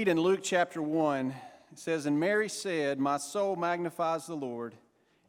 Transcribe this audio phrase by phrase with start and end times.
[0.00, 1.34] read in Luke chapter 1,
[1.72, 4.74] it says, And Mary said, My soul magnifies the Lord,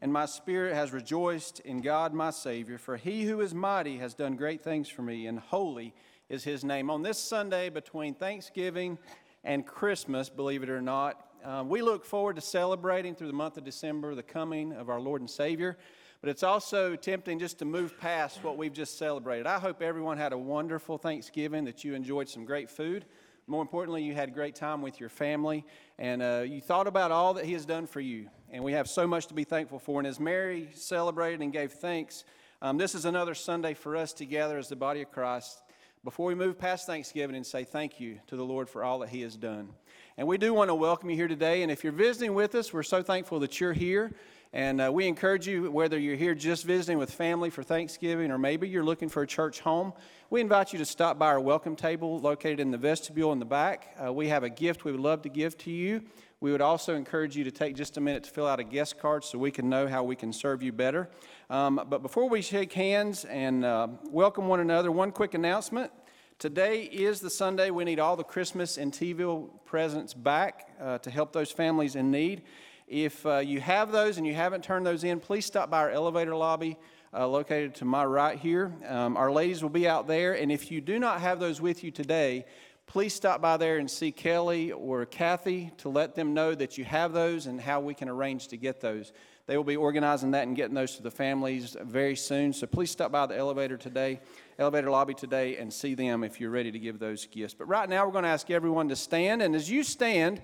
[0.01, 4.13] and my spirit has rejoiced in God my Savior, for he who is mighty has
[4.13, 5.93] done great things for me, and holy
[6.29, 6.89] is his name.
[6.89, 8.97] On this Sunday between Thanksgiving
[9.43, 13.57] and Christmas, believe it or not, uh, we look forward to celebrating through the month
[13.57, 15.77] of December the coming of our Lord and Savior.
[16.21, 19.47] But it's also tempting just to move past what we've just celebrated.
[19.47, 23.03] I hope everyone had a wonderful Thanksgiving, that you enjoyed some great food.
[23.51, 25.65] More importantly, you had a great time with your family,
[25.99, 28.29] and uh, you thought about all that He has done for you.
[28.49, 29.99] And we have so much to be thankful for.
[29.99, 32.23] And as Mary celebrated and gave thanks,
[32.61, 35.63] um, this is another Sunday for us together as the body of Christ
[36.05, 39.09] before we move past Thanksgiving and say thank you to the Lord for all that
[39.09, 39.67] He has done.
[40.15, 41.61] And we do want to welcome you here today.
[41.61, 44.13] And if you're visiting with us, we're so thankful that you're here.
[44.53, 48.37] And uh, we encourage you, whether you're here just visiting with family for Thanksgiving or
[48.37, 49.93] maybe you're looking for a church home,
[50.29, 53.45] we invite you to stop by our welcome table located in the vestibule in the
[53.45, 53.95] back.
[54.03, 56.03] Uh, we have a gift we would love to give to you.
[56.41, 58.99] We would also encourage you to take just a minute to fill out a guest
[58.99, 61.09] card so we can know how we can serve you better.
[61.49, 65.93] Um, but before we shake hands and uh, welcome one another, one quick announcement.
[66.39, 71.09] Today is the Sunday we need all the Christmas and T-ville presents back uh, to
[71.09, 72.41] help those families in need.
[72.91, 75.91] If uh, you have those and you haven't turned those in, please stop by our
[75.91, 76.77] elevator lobby
[77.13, 78.73] uh, located to my right here.
[78.85, 81.85] Um, our ladies will be out there, and if you do not have those with
[81.85, 82.43] you today,
[82.87, 86.83] please stop by there and see Kelly or Kathy to let them know that you
[86.83, 89.13] have those and how we can arrange to get those.
[89.45, 92.51] They will be organizing that and getting those to the families very soon.
[92.51, 94.19] So please stop by the elevator today,
[94.59, 97.53] elevator lobby today, and see them if you're ready to give those gifts.
[97.53, 100.41] But right now, we're going to ask everyone to stand, and as you stand,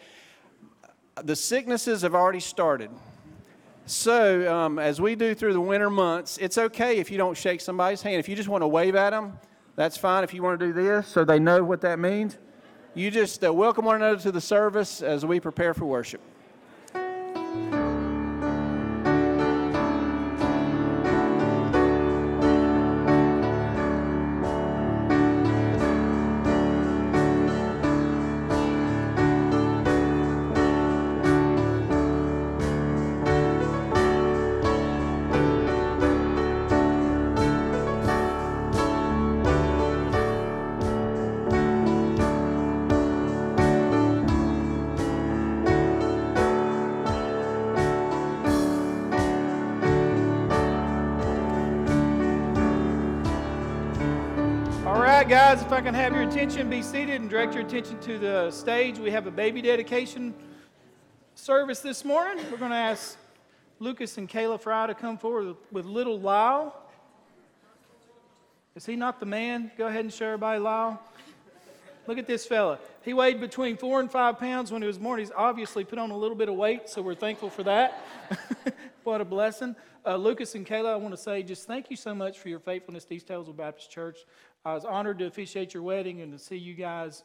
[1.24, 2.90] the sicknesses have already started.
[3.86, 7.62] So, um, as we do through the winter months, it's okay if you don't shake
[7.62, 8.20] somebody's hand.
[8.20, 9.40] If you just want to wave at them,
[9.76, 10.24] that's fine.
[10.24, 12.38] If you want to do this so they know what that means,
[12.96, 16.20] you just uh, welcome one another to the service as we prepare for worship.
[55.68, 59.00] If I can have your attention, be seated and direct your attention to the stage.
[59.00, 60.34] We have a baby dedication
[61.36, 62.42] service this morning.
[62.50, 63.18] We're going to ask
[63.80, 66.74] Lucas and Kayla Fry to come forward with little Lyle.
[68.78, 69.70] Is he not the man?
[69.78, 71.02] Go ahead and show everybody Lyle.
[72.08, 72.80] Look at this fella.
[73.04, 75.20] He weighed between four and five pounds when he was born.
[75.20, 78.02] He's obviously put on a little bit of weight, so we're thankful for that.
[79.04, 79.76] what a blessing.
[80.06, 82.60] Uh, Lucas and Kayla, I want to say just thank you so much for your
[82.60, 84.20] faithfulness to East Taylorsville Baptist Church.
[84.64, 87.24] I was honored to officiate your wedding and to see you guys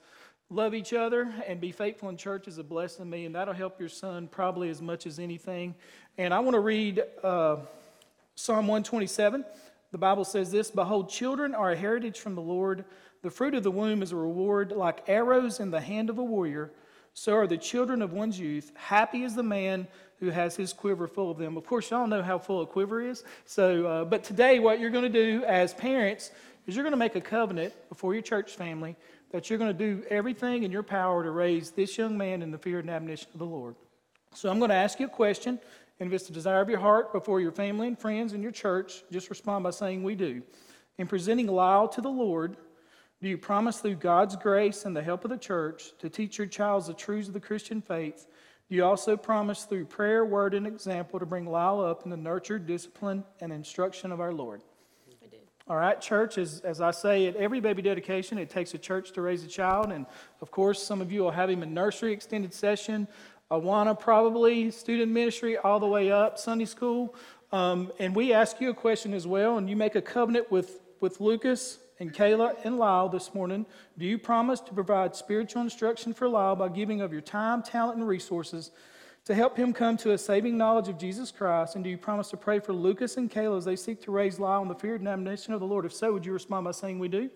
[0.50, 3.55] love each other and be faithful in church is a blessing to me, and that'll
[3.55, 5.76] help your son probably as much as anything.
[6.19, 7.58] And I want to read uh,
[8.34, 9.44] Psalm 127.
[9.93, 12.85] The Bible says this Behold, children are a heritage from the Lord.
[13.23, 16.25] The fruit of the womb is a reward, like arrows in the hand of a
[16.25, 16.73] warrior.
[17.15, 18.73] So are the children of one's youth.
[18.75, 19.87] Happy is the man
[20.19, 21.56] who has his quiver full of them.
[21.56, 23.23] Of course, y'all know how full a quiver is.
[23.44, 26.31] So, uh, but today, what you're going to do as parents
[26.67, 28.97] is you're going to make a covenant before your church family
[29.31, 32.50] that you're going to do everything in your power to raise this young man in
[32.50, 33.75] the fear and admonition of the Lord.
[34.35, 35.61] So, I'm going to ask you a question,
[36.02, 38.50] and if it's the desire of your heart before your family and friends and your
[38.50, 40.43] church, just respond by saying, We do.
[40.98, 42.56] In presenting Lyle to the Lord,
[43.20, 46.48] do you promise through God's grace and the help of the church to teach your
[46.48, 48.27] child the truths of the Christian faith?
[48.69, 52.17] Do you also promise through prayer, word, and example to bring Lyle up in the
[52.17, 54.60] nurture, discipline, and instruction of our Lord?
[55.22, 55.36] I do.
[55.69, 59.12] All right, church, as, as I say at every baby dedication, it takes a church
[59.12, 59.93] to raise a child.
[59.93, 60.06] And
[60.41, 63.06] of course, some of you will have him in nursery, extended session,
[63.53, 67.15] Awana probably, student ministry, all the way up, Sunday school.
[67.53, 70.81] Um, and we ask you a question as well, and you make a covenant with,
[71.01, 73.67] with Lucas and Kayla and Lyle this morning,
[73.99, 77.99] do you promise to provide spiritual instruction for Lyle by giving of your time, talent,
[77.99, 78.71] and resources
[79.27, 81.75] to help him come to a saving knowledge of Jesus Christ?
[81.75, 84.41] And do you promise to pray for Lucas and Kayla as they seek to raise
[84.41, 85.85] Lyle in the fear and admonition of the Lord?
[85.85, 87.29] If so, would you respond by saying we do?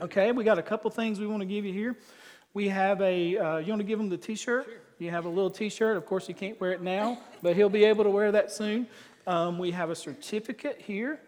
[0.00, 1.96] Okay, we got a couple things we want to give you here.
[2.56, 4.64] We have a, uh, you want to give him the t shirt?
[4.64, 4.74] Sure.
[4.98, 5.94] You have a little t shirt.
[5.98, 8.86] Of course, he can't wear it now, but he'll be able to wear that soon.
[9.26, 11.20] Um, we have a certificate here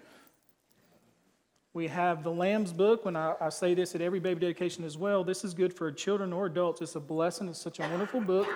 [1.75, 3.05] We have the Lamb's Book.
[3.05, 5.93] When I, I say this at every baby dedication as well, this is good for
[5.93, 6.81] children or adults.
[6.81, 7.47] It's a blessing.
[7.49, 8.49] It's such a wonderful book.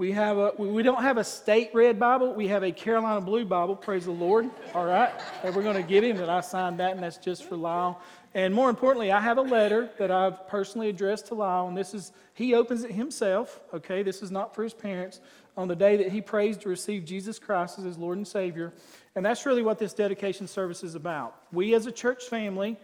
[0.00, 2.32] We have a, we don't have a state red Bible.
[2.32, 3.76] We have a Carolina blue Bible.
[3.76, 4.48] Praise the Lord.
[4.74, 5.12] All right.
[5.42, 6.16] That we're going to give him.
[6.16, 8.00] That I signed that, and that's just for Lyle.
[8.32, 11.92] And more importantly, I have a letter that I've personally addressed to Lyle, and this
[11.92, 13.60] is he opens it himself.
[13.74, 15.20] Okay, this is not for his parents.
[15.58, 18.72] On the day that he prays to receive Jesus Christ as his Lord and Savior,
[19.16, 21.36] and that's really what this dedication service is about.
[21.52, 22.78] We as a church family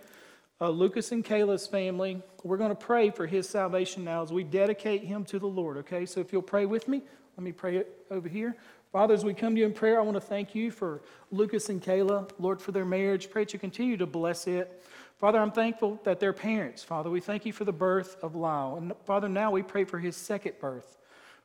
[0.61, 2.23] uh, Lucas and Kayla's family.
[2.43, 5.77] We're going to pray for his salvation now as we dedicate him to the Lord,
[5.79, 6.07] okay?
[6.07, 7.03] So if you'll pray with me,
[7.37, 8.57] let me pray over here.
[8.93, 11.69] Father, as we come to you in prayer, I want to thank you for Lucas
[11.69, 13.29] and Kayla, Lord, for their marriage.
[13.31, 14.83] Pray that you continue to bless it.
[15.19, 16.83] Father, I'm thankful that they're parents.
[16.83, 18.77] Father, we thank you for the birth of Lyle.
[18.77, 20.97] And Father, now we pray for his second birth.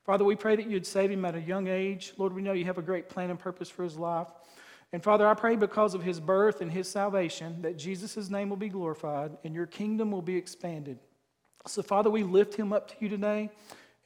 [0.06, 2.14] Father, we pray that you'd save him at a young age.
[2.18, 4.28] Lord, we know you have a great plan and purpose for his life.
[4.94, 8.58] And Father, I pray because of his birth and his salvation that Jesus' name will
[8.58, 11.00] be glorified and your kingdom will be expanded.
[11.68, 13.50] So, Father, we lift him up to you today.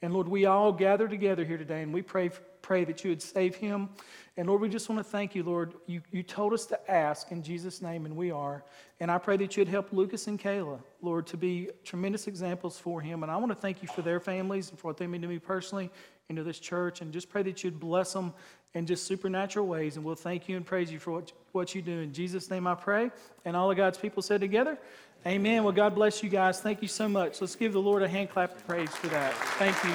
[0.02, 2.30] And Lord, we all gather together here today and we pray,
[2.62, 3.88] pray that you would save him.
[4.36, 5.74] And Lord, we just want to thank you, Lord.
[5.86, 8.62] You, you told us to ask in Jesus' name, and we are.
[9.00, 13.00] And I pray that you'd help Lucas and Kayla, Lord, to be tremendous examples for
[13.00, 13.22] him.
[13.22, 15.28] And I want to thank you for their families and for what they mean to
[15.28, 15.90] me personally
[16.28, 17.00] and to this church.
[17.00, 18.32] And just pray that you'd bless them
[18.74, 19.96] in just supernatural ways.
[19.96, 22.00] And we'll thank you and praise you for what, what you do.
[22.00, 23.10] In Jesus' name I pray.
[23.44, 24.78] And all of God's people said together,
[25.26, 25.64] Amen.
[25.64, 26.60] Well, God bless you guys.
[26.60, 27.40] Thank you so much.
[27.40, 29.34] Let's give the Lord a hand clap of praise for that.
[29.58, 29.90] Thank you.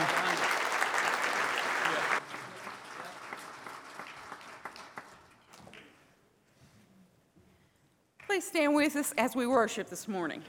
[8.27, 10.41] Please stand with us as we worship this morning.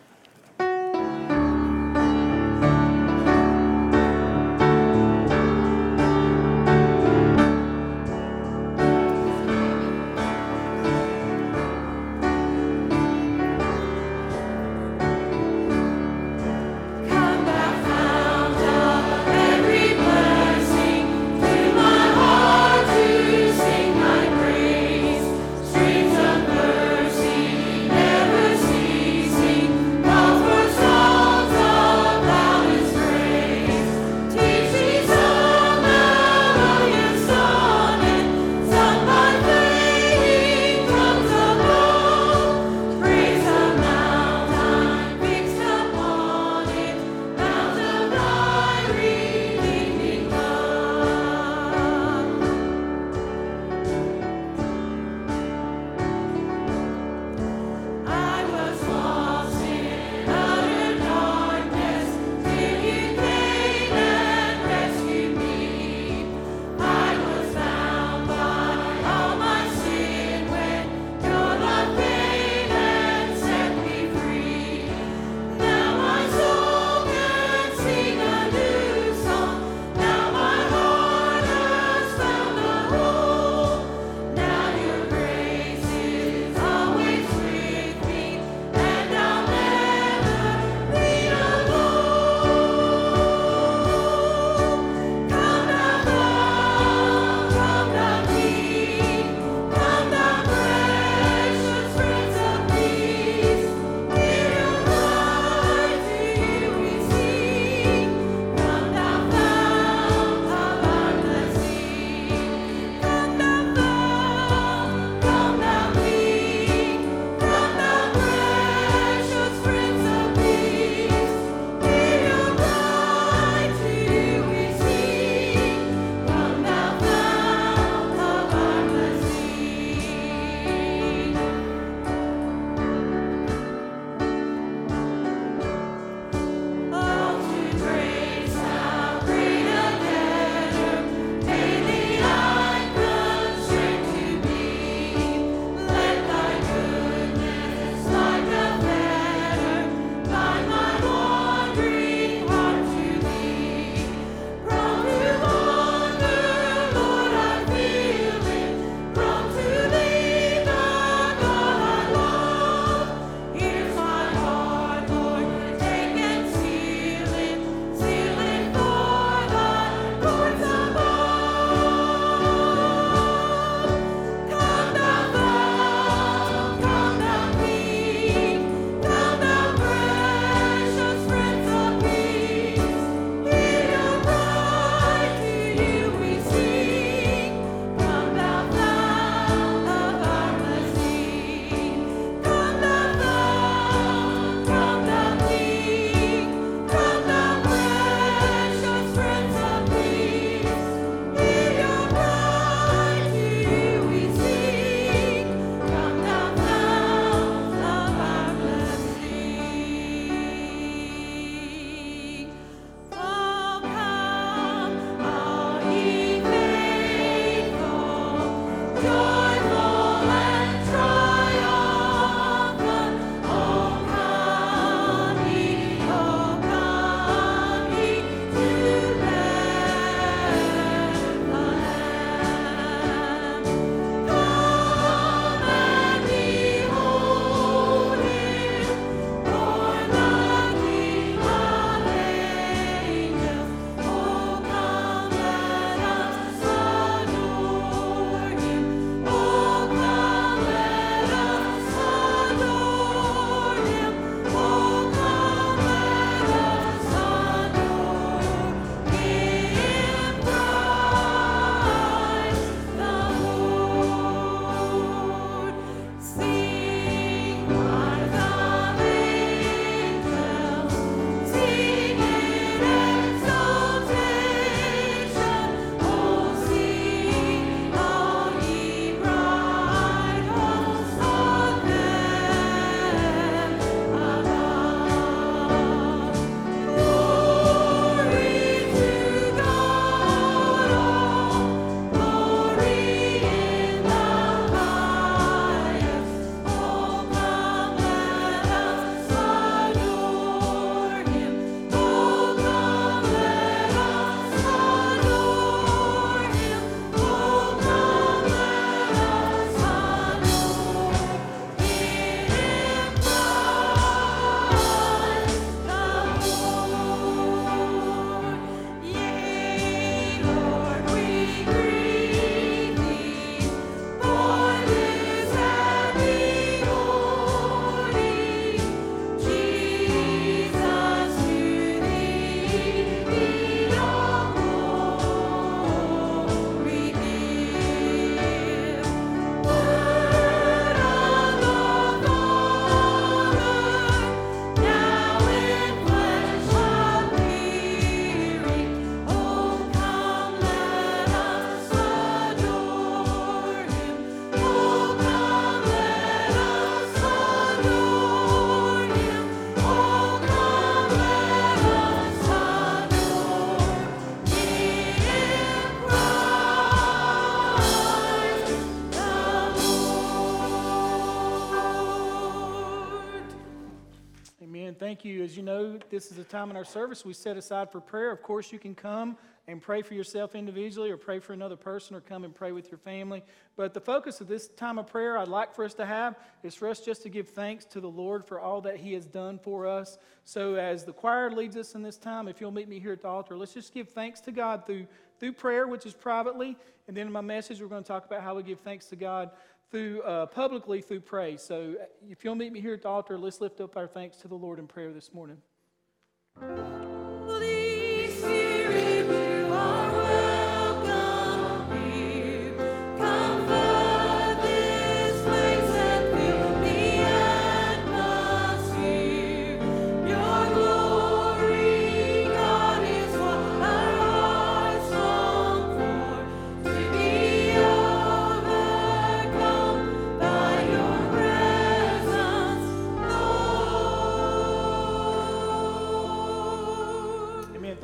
[375.24, 375.42] You.
[375.42, 378.30] As you know, this is a time in our service we set aside for prayer.
[378.30, 379.36] Of course, you can come
[379.68, 382.90] and pray for yourself individually or pray for another person or come and pray with
[382.90, 383.42] your family.
[383.76, 386.74] But the focus of this time of prayer I'd like for us to have is
[386.74, 389.58] for us just to give thanks to the Lord for all that He has done
[389.58, 390.18] for us.
[390.44, 393.22] So, as the choir leads us in this time, if you'll meet me here at
[393.22, 395.06] the altar, let's just give thanks to God through,
[395.38, 396.76] through prayer, which is privately.
[397.08, 399.16] And then in my message, we're going to talk about how we give thanks to
[399.16, 399.50] God
[399.92, 401.62] through uh, publicly through praise.
[401.62, 401.94] So
[402.28, 404.56] if you'll meet me here at the altar, let's lift up our thanks to the
[404.56, 405.58] Lord in prayer this morning.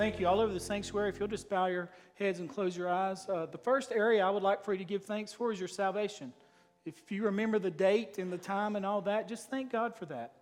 [0.08, 0.26] Thank you.
[0.26, 3.28] All over the sanctuary, if you'll just bow your heads and close your eyes.
[3.28, 5.68] Uh, the first area I would like for you to give thanks for is your
[5.68, 6.32] salvation.
[6.86, 10.06] If you remember the date and the time and all that, just thank God for
[10.06, 10.32] that.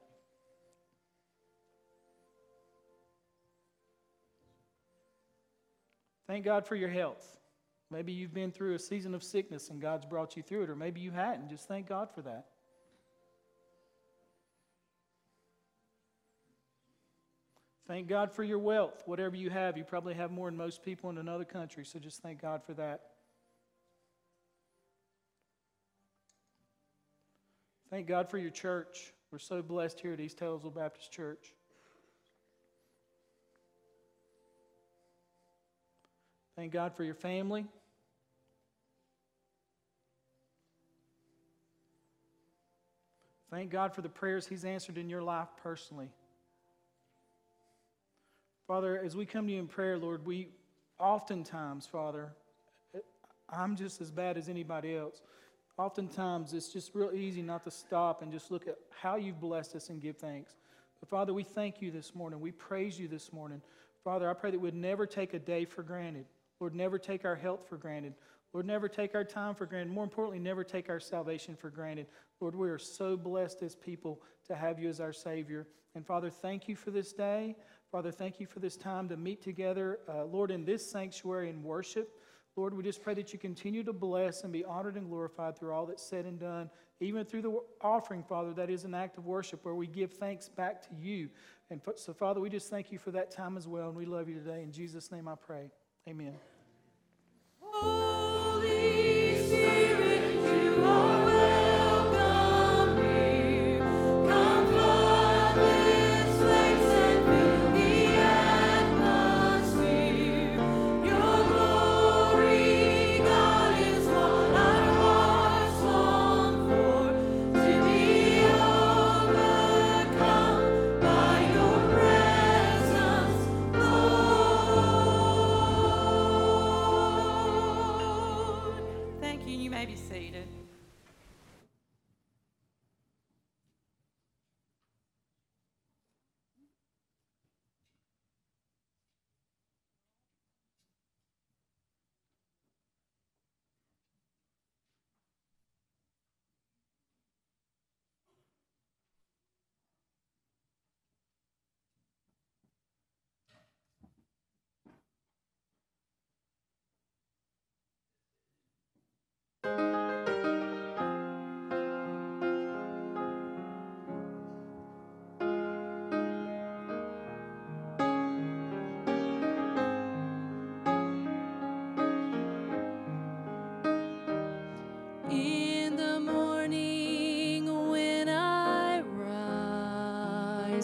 [6.29, 7.37] Thank God for your health.
[7.91, 10.77] Maybe you've been through a season of sickness and God's brought you through it, or
[10.77, 11.51] maybe you hadn't.
[11.51, 12.47] Just thank God for that.
[17.87, 19.03] Thank God for your wealth.
[19.07, 22.21] Whatever you have, you probably have more than most people in another country, so just
[22.21, 23.01] thank God for that.
[27.89, 29.13] Thank God for your church.
[29.31, 31.55] We're so blessed here at East Taylorsville Baptist Church.
[36.57, 37.67] Thank God for your family.
[43.51, 46.09] Thank God for the prayers He's answered in your life personally.
[48.67, 50.49] Father, as we come to you in prayer, Lord, we
[50.99, 52.31] oftentimes, Father,
[53.49, 55.21] I'm just as bad as anybody else.
[55.79, 59.77] Oftentimes, it's just real easy not to stop and just look at how you've blessed
[59.77, 60.57] us and give thanks.
[60.99, 62.41] But Father, we thank you this morning.
[62.41, 63.63] We praise you this morning.
[64.03, 66.25] Father, I pray that we'd never take a day for granted.
[66.59, 68.15] Lord, never take our health for granted.
[68.53, 69.93] Lord, never take our time for granted.
[69.93, 72.07] More importantly, never take our salvation for granted.
[72.41, 75.67] Lord, we are so blessed as people to have you as our Savior.
[75.95, 77.55] And Father, thank you for this day.
[77.91, 81.63] Father, thank you for this time to meet together, uh, Lord, in this sanctuary and
[81.63, 82.11] worship.
[82.57, 85.73] Lord, we just pray that you continue to bless and be honored and glorified through
[85.73, 86.71] all that's said and done,
[87.01, 90.49] even through the offering, Father, that is an act of worship where we give thanks
[90.49, 91.29] back to you.
[91.71, 94.29] And so, Father, we just thank you for that time as well, and we love
[94.29, 94.63] you today.
[94.63, 95.71] In Jesus' name I pray.
[96.09, 96.35] Amen.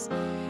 [0.09, 0.42] Rise,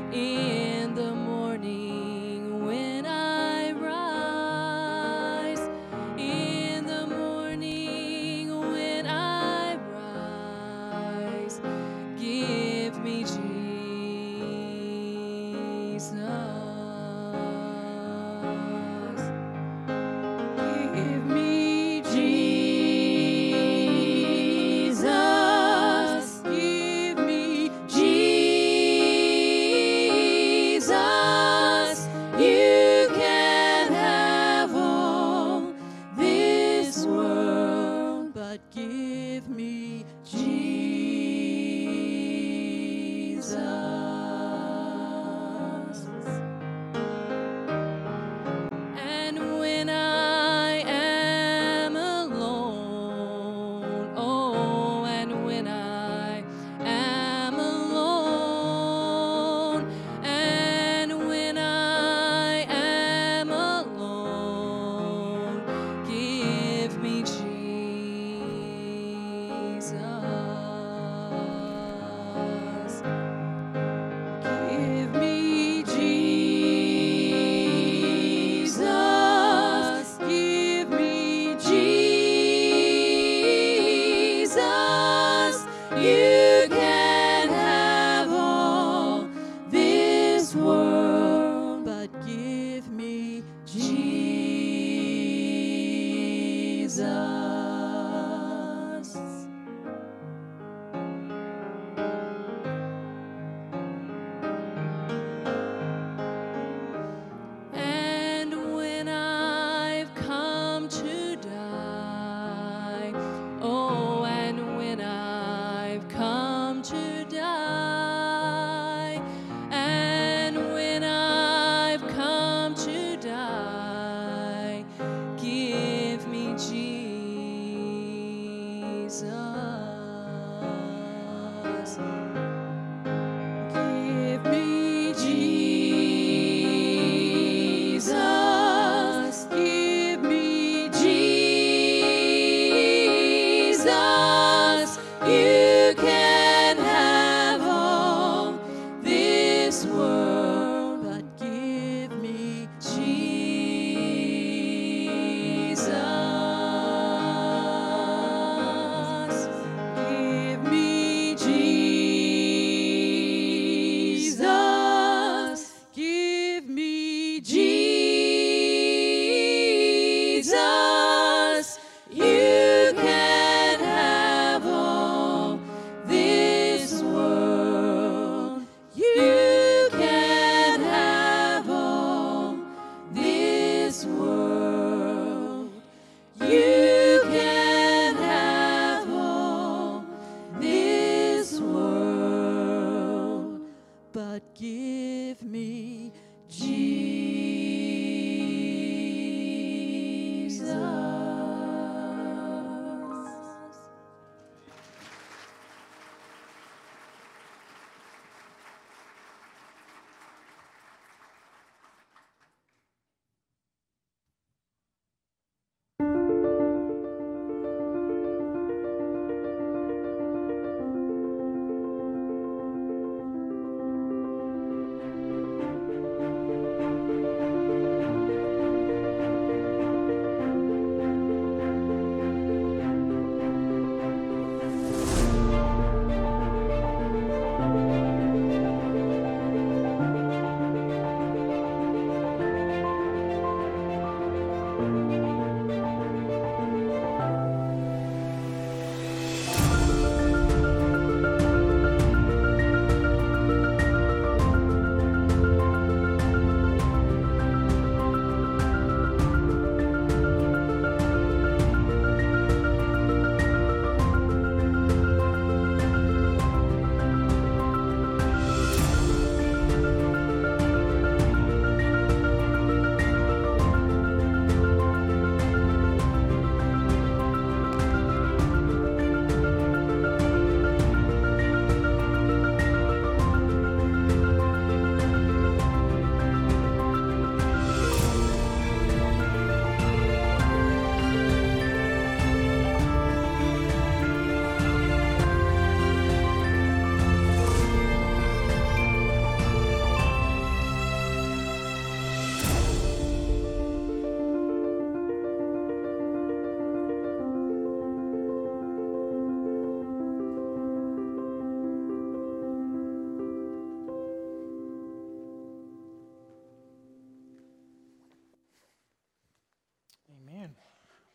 [194.49, 194.92] aqui.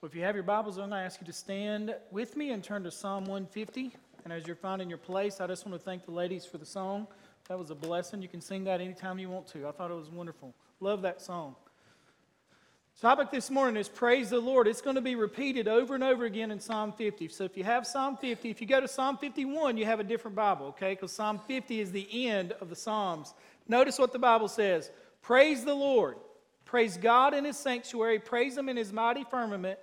[0.08, 2.64] If you have your Bibles, I'm going to ask you to stand with me and
[2.64, 3.92] turn to Psalm 150.
[4.24, 6.64] And as you're finding your place, I just want to thank the ladies for the
[6.64, 7.06] song.
[7.46, 8.22] That was a blessing.
[8.22, 9.68] You can sing that anytime you want to.
[9.68, 10.54] I thought it was wonderful.
[10.80, 11.56] Love that song.
[12.98, 14.66] Topic this morning is praise the Lord.
[14.66, 17.28] It's going to be repeated over and over again in Psalm 50.
[17.28, 20.04] So if you have Psalm 50, if you go to Psalm 51, you have a
[20.04, 20.94] different Bible, okay?
[20.94, 23.34] Because Psalm 50 is the end of the Psalms.
[23.68, 24.90] Notice what the Bible says
[25.20, 26.16] Praise the Lord.
[26.64, 28.18] Praise God in his sanctuary.
[28.18, 29.78] Praise him in his mighty firmament.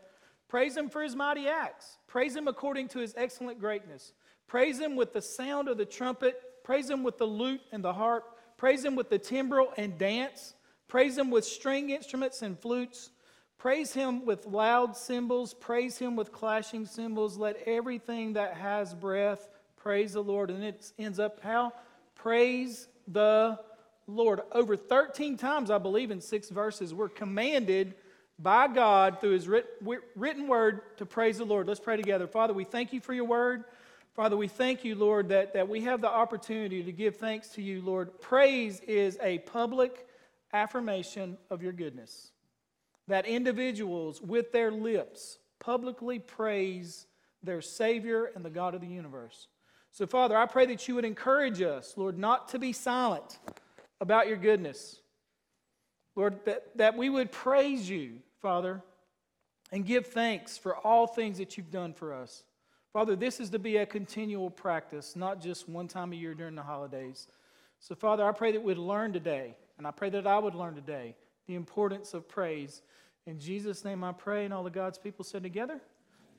[0.56, 1.98] Praise him for his mighty acts.
[2.08, 4.13] Praise him according to his excellent greatness.
[4.48, 6.41] Praise him with the sound of the trumpet.
[6.63, 8.38] Praise him with the lute and the harp.
[8.56, 10.54] Praise him with the timbrel and dance.
[10.88, 13.10] Praise him with string instruments and flutes.
[13.58, 15.54] Praise him with loud cymbals.
[15.54, 17.36] Praise him with clashing cymbals.
[17.36, 20.50] Let everything that has breath praise the Lord.
[20.52, 21.74] And it ends up how?
[22.15, 23.60] Praise the
[24.08, 24.39] Lord.
[24.54, 27.96] Over 13 times, I believe, in six verses, we're commanded
[28.39, 29.69] by God through his writ-
[30.15, 31.67] written word to praise the Lord.
[31.67, 32.28] Let's pray together.
[32.28, 33.63] Father, we thank you for your word.
[34.13, 37.62] Father, we thank you, Lord, that, that we have the opportunity to give thanks to
[37.62, 38.21] you, Lord.
[38.21, 40.08] Praise is a public
[40.54, 42.32] affirmation of your goodness.
[43.08, 47.08] That individuals with their lips publicly praise
[47.43, 49.48] their Savior and the God of the universe.
[49.91, 53.39] So, Father, I pray that you would encourage us, Lord, not to be silent
[54.02, 55.00] about your goodness.
[56.15, 58.84] Lord, that, that we would praise you, Father,
[59.71, 62.43] and give thanks for all things that you've done for us.
[62.93, 66.53] Father, this is to be a continual practice, not just one time a year during
[66.53, 67.27] the holidays.
[67.79, 70.75] So, Father, I pray that we'd learn today, and I pray that I would learn
[70.75, 71.15] today
[71.47, 72.84] the importance of praise.
[73.25, 75.81] In Jesus' name I pray, and all the God's people said together,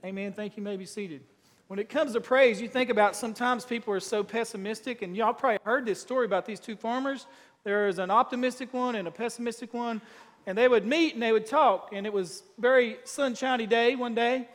[0.04, 0.32] Amen.
[0.32, 0.60] Thank you.
[0.60, 1.22] you may be seated.
[1.66, 5.34] When it comes to praise, you think about sometimes people are so pessimistic, and y'all
[5.34, 7.26] probably heard this story about these two farmers.
[7.66, 10.00] There is an optimistic one and a pessimistic one,
[10.46, 14.14] and they would meet and they would talk, and it was very sunshiny day one
[14.14, 14.48] day,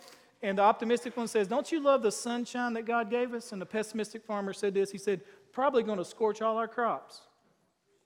[0.44, 3.52] and the optimistic one says, Don't you love the sunshine that God gave us?
[3.52, 4.92] And the pessimistic farmer said this.
[4.92, 7.22] He said, Probably going to scorch all our crops.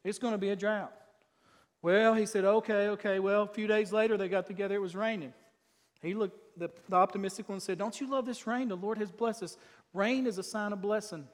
[0.03, 0.91] It's going to be a drought.
[1.81, 3.19] Well, he said, Okay, okay.
[3.19, 4.75] Well, a few days later, they got together.
[4.75, 5.33] It was raining.
[6.01, 8.67] He looked, the, the optimistic one said, Don't you love this rain?
[8.67, 9.57] The Lord has blessed us.
[9.93, 11.25] Rain is a sign of blessing.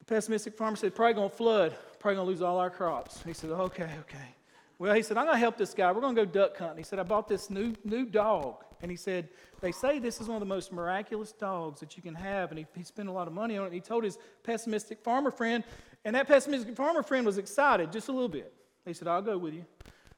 [0.00, 1.76] The pessimistic farmer said, Probably going to flood.
[2.00, 3.22] Probably going to lose all our crops.
[3.24, 4.34] He said, Okay, okay.
[4.80, 5.92] Well, he said, I'm going to help this guy.
[5.92, 6.78] We're going to go duck hunting.
[6.78, 8.64] He said, I bought this new, new dog.
[8.80, 9.28] And he said,
[9.60, 12.50] They say this is one of the most miraculous dogs that you can have.
[12.50, 13.66] And he, he spent a lot of money on it.
[13.66, 15.64] And he told his pessimistic farmer friend,
[16.06, 18.54] and that pessimistic farmer friend was excited just a little bit.
[18.86, 19.66] He said, I'll go with you.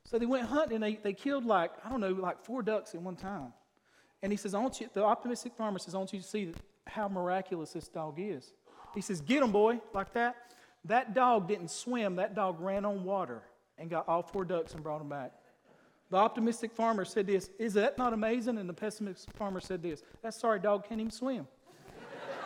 [0.05, 2.95] So they went hunting and they, they killed like, I don't know, like four ducks
[2.95, 3.53] at one time.
[4.23, 6.53] And he says, I want you, the optimistic farmer says, I want you to see
[6.87, 8.53] how miraculous this dog is.
[8.95, 10.37] He says, Get him, boy, like that.
[10.85, 13.43] That dog didn't swim, that dog ran on water
[13.83, 15.33] and got all four ducks and brought them back.
[16.09, 18.57] The optimistic farmer said this, Is that not amazing?
[18.59, 21.49] And the pessimistic farmer said this, That sorry dog can't even swim.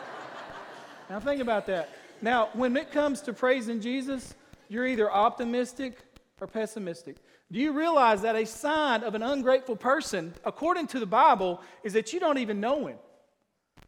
[1.09, 1.89] now think about that.
[2.23, 4.33] Now, when it comes to praising Jesus,
[4.67, 5.99] you're either optimistic
[6.41, 7.17] or pessimistic.
[7.51, 11.93] Do you realize that a sign of an ungrateful person, according to the Bible, is
[11.93, 12.97] that you don't even know him?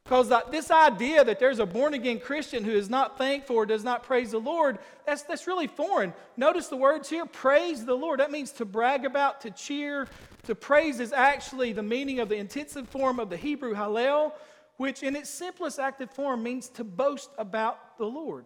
[0.04, 3.84] Because this idea that there's a born again Christian who is not thankful or does
[3.84, 6.14] not praise the Lord, that's, that's really foreign.
[6.36, 8.20] Notice the words here praise the Lord.
[8.20, 10.08] That means to brag about, to cheer.
[10.44, 14.34] To praise is actually the meaning of the intensive form of the Hebrew hallel,
[14.78, 18.46] which in its simplest active form means to boast about the Lord.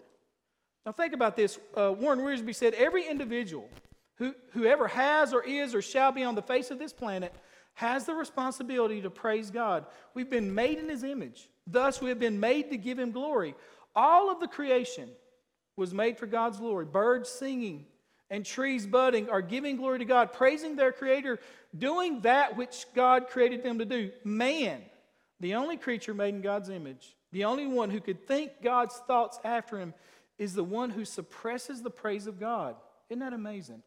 [0.85, 1.59] Now, think about this.
[1.77, 3.69] Uh, Warren Wiersbe said every individual
[4.17, 7.33] who, whoever has or is or shall be on the face of this planet
[7.75, 9.85] has the responsibility to praise God.
[10.13, 11.49] We've been made in His image.
[11.65, 13.55] Thus, we have been made to give Him glory.
[13.95, 15.09] All of the creation
[15.75, 16.85] was made for God's glory.
[16.85, 17.85] Birds singing
[18.29, 21.39] and trees budding are giving glory to God, praising their Creator,
[21.77, 24.11] doing that which God created them to do.
[24.23, 24.81] Man,
[25.39, 29.39] the only creature made in God's image, the only one who could think God's thoughts
[29.43, 29.93] after Him,
[30.37, 32.75] is the one who suppresses the praise of God.
[33.09, 33.83] Isn't that amazing?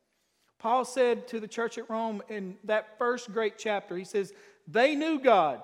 [0.58, 4.32] Paul said to the church at Rome in that first great chapter, he says,
[4.66, 5.62] They knew God.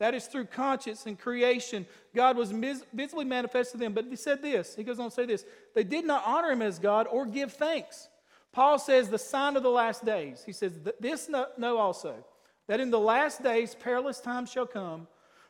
[0.00, 1.86] That is through conscience and creation.
[2.14, 3.92] God was visibly manifested to them.
[3.92, 6.62] But he said this, he goes on to say this they did not honor him
[6.62, 8.08] as God or give thanks.
[8.52, 10.42] Paul says, the sign of the last days.
[10.44, 12.24] He says, This know also,
[12.66, 15.06] that in the last days perilous times shall come,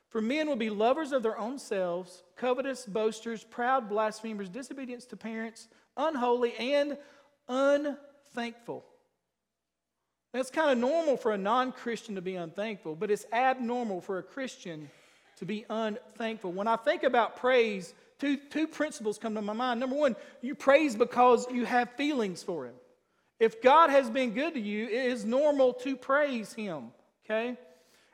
[0.08, 5.16] for men will be lovers of their own selves, covetous, boasters, proud, blasphemers, disobedience to
[5.16, 6.96] parents, unholy, and
[7.48, 7.96] un
[8.34, 8.84] thankful.
[10.32, 14.18] That's kind of normal for a non Christian to be unthankful, but it's abnormal for
[14.18, 14.90] a Christian
[15.36, 16.52] to be unthankful.
[16.52, 19.80] When I think about praise, two, two principles come to my mind.
[19.80, 22.74] Number one, you praise because you have feelings for Him.
[23.38, 26.92] If God has been good to you, it is normal to praise Him,
[27.24, 27.56] okay?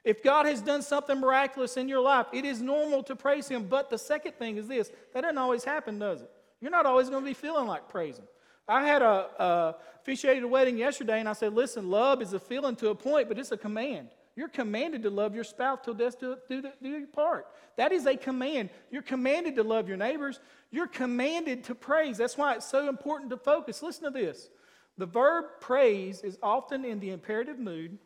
[0.05, 3.67] If God has done something miraculous in your life, it is normal to praise Him.
[3.67, 6.31] But the second thing is this that doesn't always happen, does it?
[6.61, 8.27] You're not always going to be feeling like praising.
[8.71, 12.39] I had a, a officiated a wedding yesterday, and I said, "Listen, love is a
[12.39, 14.11] feeling to a point, but it's a command.
[14.37, 17.49] You're commanded to love your spouse till death do, do, do your part.
[17.77, 18.71] That is a command.
[18.91, 20.41] You're commanded to love your neighbors.
[20.71, 22.17] You're commanded to praise.
[22.17, 23.83] That's why it's so important to focus.
[23.83, 24.49] Listen to this:
[24.97, 27.99] the verb praise is often in the imperative mood,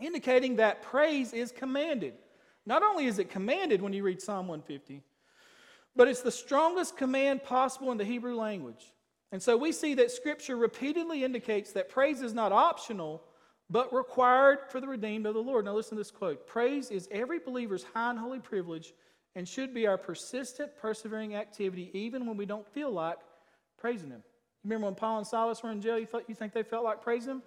[0.00, 2.14] indicating that praise is commanded.
[2.64, 5.02] Not only is it commanded when you read Psalm 150,
[5.94, 8.92] but it's the strongest command possible in the Hebrew language.
[9.32, 13.22] And so we see that Scripture repeatedly indicates that praise is not optional,
[13.70, 15.64] but required for the redeemed of the Lord.
[15.64, 18.92] Now listen to this quote Praise is every believer's high and holy privilege
[19.34, 23.16] and should be our persistent, persevering activity, even when we don't feel like
[23.78, 24.22] praising Him.
[24.62, 27.02] Remember when Paul and Silas were in jail, you, thought, you think they felt like
[27.02, 27.42] praising Him?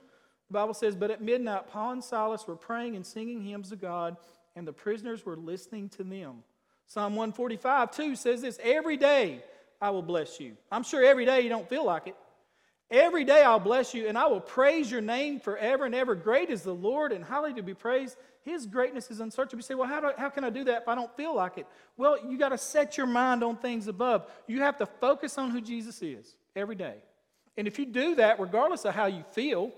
[0.49, 3.75] The Bible says, But at midnight, Paul and Silas were praying and singing hymns to
[3.75, 4.17] God,
[4.55, 6.43] and the prisoners were listening to them.
[6.87, 9.43] Psalm 145, 2 says this Every day
[9.81, 10.57] I will bless you.
[10.71, 12.15] I'm sure every day you don't feel like it.
[12.91, 16.13] Every day I'll bless you, and I will praise your name forever and ever.
[16.13, 18.15] Great is the Lord, and highly to be praised.
[18.43, 19.57] His greatness is unsearchable.
[19.57, 21.57] You say, well, how, do, how can I do that if I don't feel like
[21.57, 21.65] it?
[21.97, 24.27] Well, you got to set your mind on things above.
[24.45, 26.95] You have to focus on who Jesus is every day.
[27.57, 29.71] And if you do that, regardless of how you feel,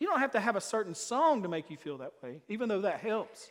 [0.00, 2.68] you don't have to have a certain song to make you feel that way, even
[2.68, 3.50] though that helps.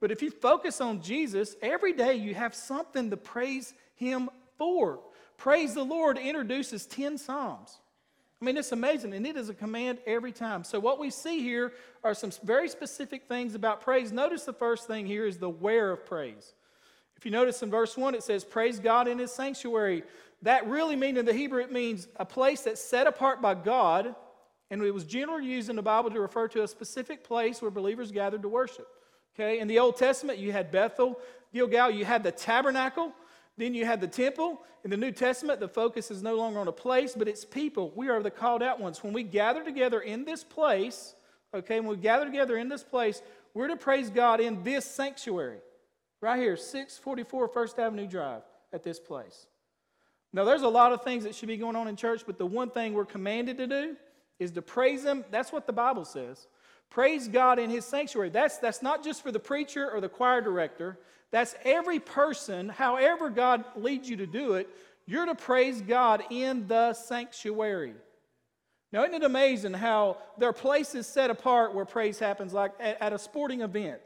[0.00, 4.98] But if you focus on Jesus, every day you have something to praise Him for.
[5.36, 7.78] Praise the Lord introduces 10 Psalms.
[8.40, 10.64] I mean, it's amazing, and it is a command every time.
[10.64, 14.10] So, what we see here are some very specific things about praise.
[14.10, 16.54] Notice the first thing here is the where of praise.
[17.16, 20.02] If you notice in verse 1, it says, Praise God in His sanctuary.
[20.42, 24.16] That really means in the Hebrew, it means a place that's set apart by God,
[24.72, 27.70] and it was generally used in the Bible to refer to a specific place where
[27.70, 28.88] believers gathered to worship.
[29.36, 31.16] Okay, in the Old Testament, you had Bethel,
[31.54, 33.12] Gilgal, you had the tabernacle,
[33.56, 34.62] then you had the temple.
[34.84, 37.92] In the New Testament, the focus is no longer on a place, but it's people.
[37.94, 39.02] We are the called out ones.
[39.02, 41.14] When we gather together in this place,
[41.54, 43.22] okay, when we gather together in this place,
[43.54, 45.58] we're to praise God in this sanctuary.
[46.20, 48.42] Right here, 644 First Avenue Drive
[48.72, 49.46] at this place.
[50.32, 52.46] Now, there's a lot of things that should be going on in church, but the
[52.46, 53.96] one thing we're commanded to do
[54.38, 55.24] is to praise Him.
[55.30, 56.46] That's what the Bible says.
[56.92, 58.28] Praise God in His sanctuary.
[58.28, 60.98] That's, that's not just for the preacher or the choir director,
[61.30, 64.68] that's every person, however God leads you to do it,
[65.06, 67.94] you're to praise God in the sanctuary.
[68.92, 73.00] Now, isn't it amazing how there are places set apart where praise happens, like at,
[73.00, 74.02] at a sporting event?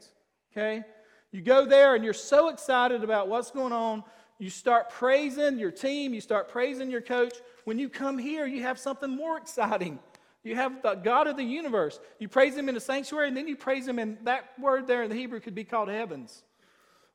[0.53, 0.85] Okay?
[1.33, 4.05] You go there and you're so excited about what's going on.
[4.39, 7.35] You start praising your team, you start praising your coach.
[7.65, 9.99] When you come here, you have something more exciting.
[10.47, 11.99] You have the God of the universe.
[12.19, 15.03] You praise Him in the sanctuary, and then you praise Him in that word there
[15.03, 16.41] in the Hebrew could be called heavens.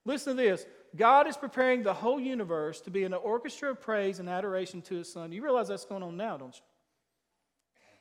[0.04, 4.18] Listen to this God is preparing the whole universe to be an orchestra of praise
[4.18, 5.32] and adoration to His Son.
[5.32, 6.62] You realize that's going on now, don't you?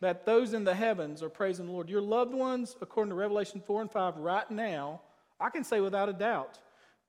[0.01, 1.89] That those in the heavens are praising the Lord.
[1.89, 4.99] Your loved ones, according to Revelation 4 and 5, right now,
[5.39, 6.59] I can say without a doubt,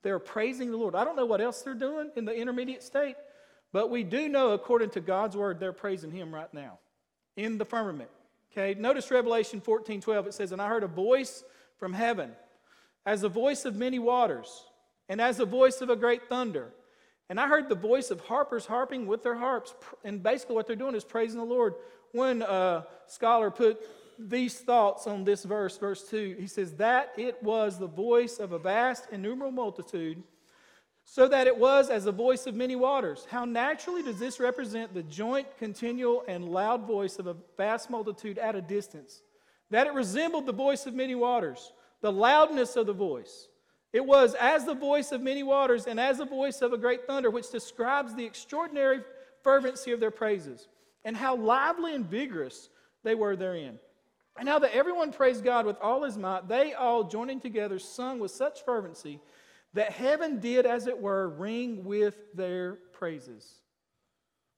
[0.04, 0.94] they're praising the Lord.
[0.94, 3.16] I don't know what else they're doing in the intermediate state,
[3.72, 6.78] but we do know, according to God's word, they're praising Him right now
[7.36, 8.10] in the firmament.
[8.52, 10.26] Okay, notice Revelation 14 12.
[10.26, 11.44] It says, And I heard a voice
[11.78, 12.32] from heaven,
[13.06, 14.64] as the voice of many waters
[15.08, 16.70] and as the voice of a great thunder.
[17.28, 19.74] And I heard the voice of harpers harping with their harps.
[20.04, 21.74] And basically, what they're doing is praising the Lord.
[22.12, 23.80] One uh, scholar put
[24.18, 26.36] these thoughts on this verse, verse 2.
[26.38, 30.22] He says, That it was the voice of a vast, innumerable multitude,
[31.04, 33.26] so that it was as the voice of many waters.
[33.30, 38.38] How naturally does this represent the joint, continual, and loud voice of a vast multitude
[38.38, 39.22] at a distance?
[39.70, 43.48] That it resembled the voice of many waters, the loudness of the voice.
[43.92, 47.06] It was as the voice of many waters and as the voice of a great
[47.06, 49.00] thunder, which describes the extraordinary
[49.42, 50.68] fervency of their praises
[51.04, 52.68] and how lively and vigorous
[53.02, 53.78] they were therein.
[54.38, 58.18] And how that everyone praised God with all his might, they all joining together sung
[58.18, 59.20] with such fervency
[59.74, 63.54] that heaven did, as it were, ring with their praises.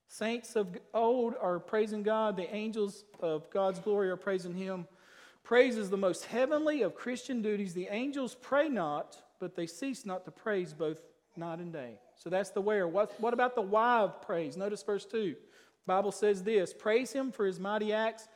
[0.09, 4.87] Saints of old are praising God, the angels of God's glory are praising him.
[5.43, 7.75] Praise is the most heavenly of Christian duties.
[7.75, 10.99] The angels pray not, but they cease not to praise both
[11.37, 11.99] night and day.
[12.17, 12.89] So that's the where.
[12.89, 14.57] What, what about the why of praise?
[14.57, 15.35] Notice verse 2.
[15.87, 18.29] Bible says this Praise him for his mighty acts.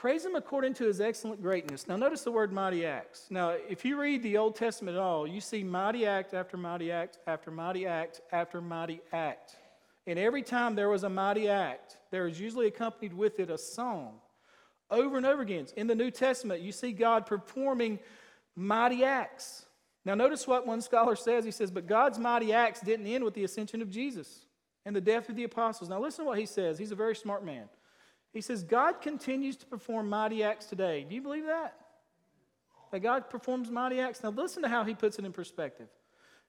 [0.00, 1.86] Praise him according to his excellent greatness.
[1.86, 3.26] Now, notice the word mighty acts.
[3.28, 6.90] Now, if you read the Old Testament at all, you see mighty act after mighty
[6.90, 9.56] act after mighty act after mighty act.
[10.06, 13.58] And every time there was a mighty act, there is usually accompanied with it a
[13.58, 14.14] song
[14.90, 15.66] over and over again.
[15.76, 17.98] In the New Testament, you see God performing
[18.56, 19.66] mighty acts.
[20.06, 21.44] Now, notice what one scholar says.
[21.44, 24.46] He says, But God's mighty acts didn't end with the ascension of Jesus
[24.86, 25.90] and the death of the apostles.
[25.90, 26.78] Now, listen to what he says.
[26.78, 27.68] He's a very smart man.
[28.32, 31.04] He says, God continues to perform mighty acts today.
[31.08, 31.74] Do you believe that?
[32.92, 34.22] That God performs mighty acts?
[34.22, 35.88] Now, listen to how he puts it in perspective.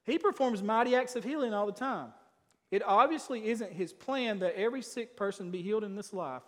[0.04, 2.12] He performs mighty acts of healing all the time.
[2.70, 6.42] It obviously isn't his plan that every sick person be healed in this life,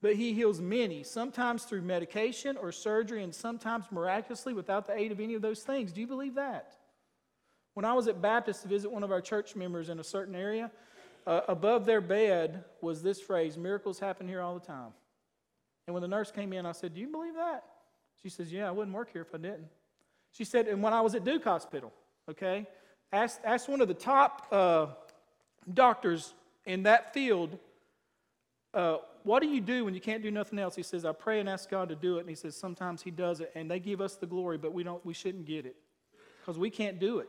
[0.00, 5.12] but he heals many, sometimes through medication or surgery, and sometimes miraculously without the aid
[5.12, 5.92] of any of those things.
[5.92, 6.74] Do you believe that?
[7.74, 10.34] When I was at Baptist to visit one of our church members in a certain
[10.34, 10.70] area,
[11.26, 14.92] uh, above their bed was this phrase miracles happen here all the time.
[15.86, 17.64] And when the nurse came in, I said, Do you believe that?
[18.22, 19.66] She says, Yeah, I wouldn't work here if I didn't.
[20.32, 21.92] She said, And when I was at Duke Hospital,
[22.30, 22.66] okay,
[23.12, 24.86] asked, asked one of the top uh,
[25.72, 27.58] doctors in that field,
[28.74, 30.76] uh, What do you do when you can't do nothing else?
[30.76, 32.20] He says, I pray and ask God to do it.
[32.20, 34.82] And he says, Sometimes He does it, and they give us the glory, but we,
[34.84, 35.76] don't, we shouldn't get it
[36.40, 37.28] because we can't do it.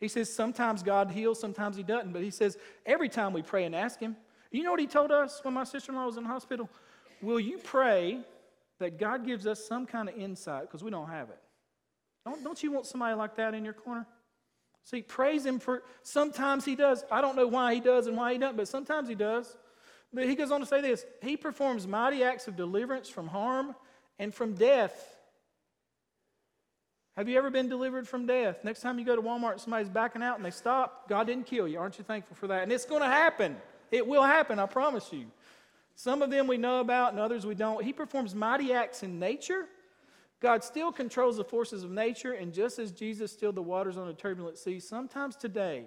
[0.00, 2.12] He says sometimes God heals, sometimes He doesn't.
[2.12, 4.16] But He says every time we pray and ask Him,
[4.50, 6.68] you know what He told us when my sister in law was in the hospital?
[7.22, 8.20] Will you pray
[8.78, 11.38] that God gives us some kind of insight because we don't have it?
[12.24, 14.06] Don't, don't you want somebody like that in your corner?
[14.84, 17.04] See, praise Him for sometimes He does.
[17.10, 19.56] I don't know why He does and why He doesn't, but sometimes He does.
[20.12, 23.74] But He goes on to say this He performs mighty acts of deliverance from harm
[24.18, 25.19] and from death.
[27.16, 28.64] Have you ever been delivered from death?
[28.64, 31.66] Next time you go to Walmart somebody's backing out and they stop, God didn't kill
[31.66, 31.78] you.
[31.78, 32.62] Aren't you thankful for that?
[32.62, 33.56] And it's going to happen.
[33.90, 35.26] It will happen, I promise you.
[35.96, 37.84] Some of them we know about and others we don't.
[37.84, 39.66] He performs mighty acts in nature.
[40.40, 44.08] God still controls the forces of nature, and just as Jesus stilled the waters on
[44.08, 45.84] a turbulent sea, sometimes today,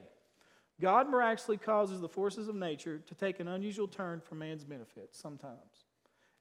[0.79, 5.09] God miraculously causes the forces of nature to take an unusual turn for man's benefit.
[5.11, 5.85] Sometimes.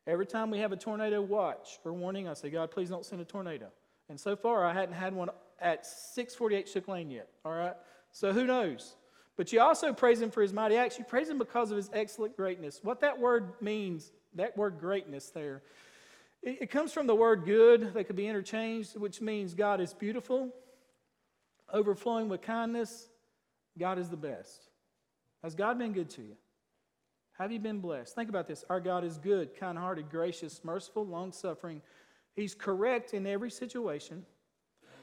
[0.07, 3.22] Every time we have a tornado watch or warning, I say, God, please don't send
[3.22, 3.68] a tornado.
[4.12, 7.30] And so far, I hadn't had one at 648 Shook Lane yet.
[7.46, 7.72] All right?
[8.10, 8.94] So who knows?
[9.38, 10.98] But you also praise him for his mighty acts.
[10.98, 12.80] You praise him because of his excellent greatness.
[12.82, 15.62] What that word means, that word greatness there,
[16.42, 17.94] it, it comes from the word good.
[17.94, 20.50] They could be interchanged, which means God is beautiful,
[21.72, 23.08] overflowing with kindness.
[23.78, 24.68] God is the best.
[25.42, 26.36] Has God been good to you?
[27.38, 28.14] Have you been blessed?
[28.14, 28.62] Think about this.
[28.68, 31.80] Our God is good, kind hearted, gracious, merciful, long suffering.
[32.35, 34.24] He's correct in every situation.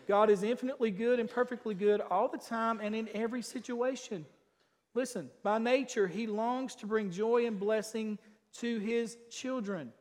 [0.07, 4.25] God is infinitely good and perfectly good all the time and in every situation.
[4.95, 8.17] Listen, by nature, He longs to bring joy and blessing
[8.57, 9.93] to His children.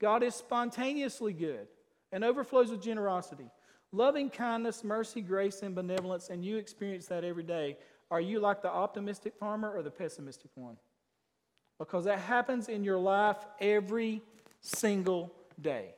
[0.00, 1.68] God is spontaneously good
[2.10, 3.48] and overflows with generosity,
[3.92, 7.76] loving kindness, mercy, grace, and benevolence, and you experience that every day.
[8.10, 10.76] Are you like the optimistic farmer or the pessimistic one?
[11.78, 14.20] Because that happens in your life every
[14.60, 15.94] single day.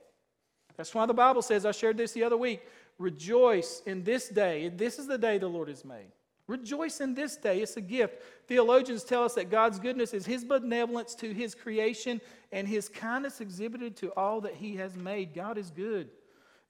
[0.77, 2.62] That's why the Bible says, I shared this the other week,
[2.99, 4.68] rejoice in this day.
[4.68, 6.12] This is the day the Lord has made.
[6.49, 7.61] Rejoice in this day.
[7.61, 8.22] It's a gift.
[8.47, 12.20] Theologians tell us that God's goodness is His benevolence to His creation
[12.53, 15.35] and His kindness exhibited to all that He has made.
[15.35, 16.09] God is good.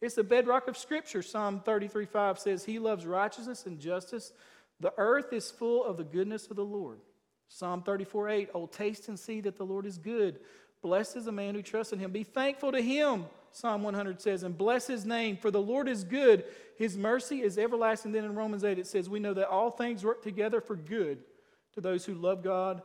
[0.00, 1.22] It's the bedrock of Scripture.
[1.22, 4.32] Psalm 33 5 says, He loves righteousness and justice.
[4.80, 7.00] The earth is full of the goodness of the Lord.
[7.48, 10.40] Psalm 34 8, Oh, taste and see that the Lord is good.
[10.86, 12.12] Blessed is the man who trusts in Him.
[12.12, 13.24] Be thankful to Him
[13.56, 16.44] Psalm 100 says, and bless his name, for the Lord is good.
[16.76, 18.12] His mercy is everlasting.
[18.12, 21.24] Then in Romans 8 it says, we know that all things work together for good
[21.72, 22.82] to those who love God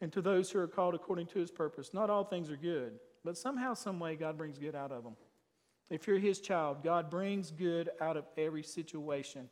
[0.00, 1.94] and to those who are called according to his purpose.
[1.94, 5.14] Not all things are good, but somehow, some way, God brings good out of them.
[5.88, 9.48] If you're his child, God brings good out of every situation.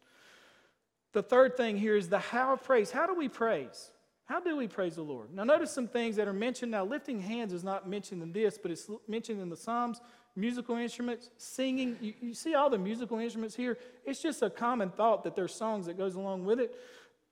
[1.12, 2.90] The third thing here is the how of praise.
[2.90, 3.92] How do we praise?
[4.26, 5.32] How do we praise the Lord?
[5.32, 6.72] Now, notice some things that are mentioned.
[6.72, 10.00] Now, lifting hands is not mentioned in this, but it's mentioned in the Psalms
[10.36, 11.96] musical instruments, singing.
[12.00, 13.78] You, you, see all the musical instruments here?
[14.04, 16.74] It's just a common thought that there's songs that goes along with it.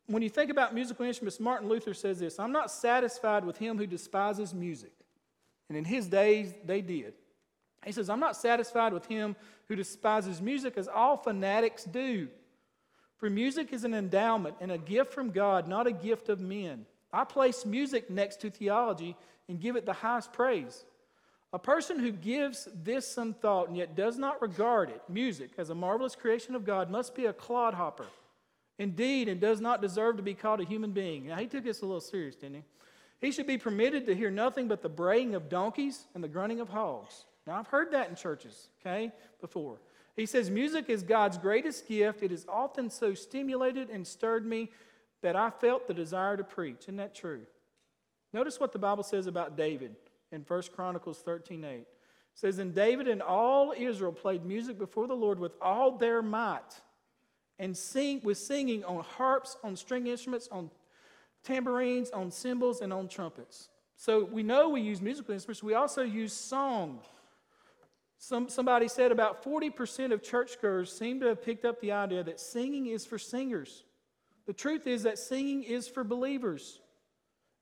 [0.06, 3.76] When you think about musical instruments, Martin Luther says this I'm not satisfied with him
[3.76, 4.92] who despises music.
[5.68, 7.14] And in his days, they did.
[7.84, 9.36] He says, I'm not satisfied with him
[9.68, 12.28] who despises music as all fanatics do.
[13.24, 16.84] For music is an endowment and a gift from God, not a gift of men.
[17.10, 19.16] I place music next to theology
[19.48, 20.84] and give it the highest praise.
[21.50, 25.70] A person who gives this some thought and yet does not regard it, music, as
[25.70, 28.04] a marvelous creation of God, must be a clodhopper.
[28.78, 31.28] Indeed, and does not deserve to be called a human being.
[31.28, 32.62] Now, he took this a little serious, didn't he?
[33.22, 36.60] He should be permitted to hear nothing but the braying of donkeys and the grunting
[36.60, 37.24] of hogs.
[37.46, 39.78] Now, I've heard that in churches, okay, before.
[40.16, 42.22] He says, Music is God's greatest gift.
[42.22, 44.70] It has often so stimulated and stirred me
[45.22, 46.82] that I felt the desire to preach.
[46.82, 47.42] Isn't that true?
[48.32, 49.96] Notice what the Bible says about David
[50.30, 51.78] in 1 Chronicles 13 8.
[51.78, 51.86] It
[52.34, 56.80] says, And David and all Israel played music before the Lord with all their might,
[57.58, 60.70] and sing with singing on harps, on string instruments, on
[61.44, 63.68] tambourines, on cymbals, and on trumpets.
[63.96, 65.62] So we know we use musical instruments.
[65.62, 67.00] We also use song.
[68.26, 72.40] Some, somebody said about 40% of churchgoers seem to have picked up the idea that
[72.40, 73.84] singing is for singers.
[74.46, 76.80] The truth is that singing is for believers.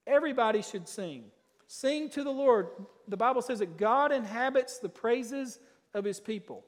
[0.07, 1.25] Everybody should sing.
[1.67, 2.69] Sing to the Lord.
[3.09, 5.59] The Bible says that God inhabits the praises
[5.95, 6.65] of his people.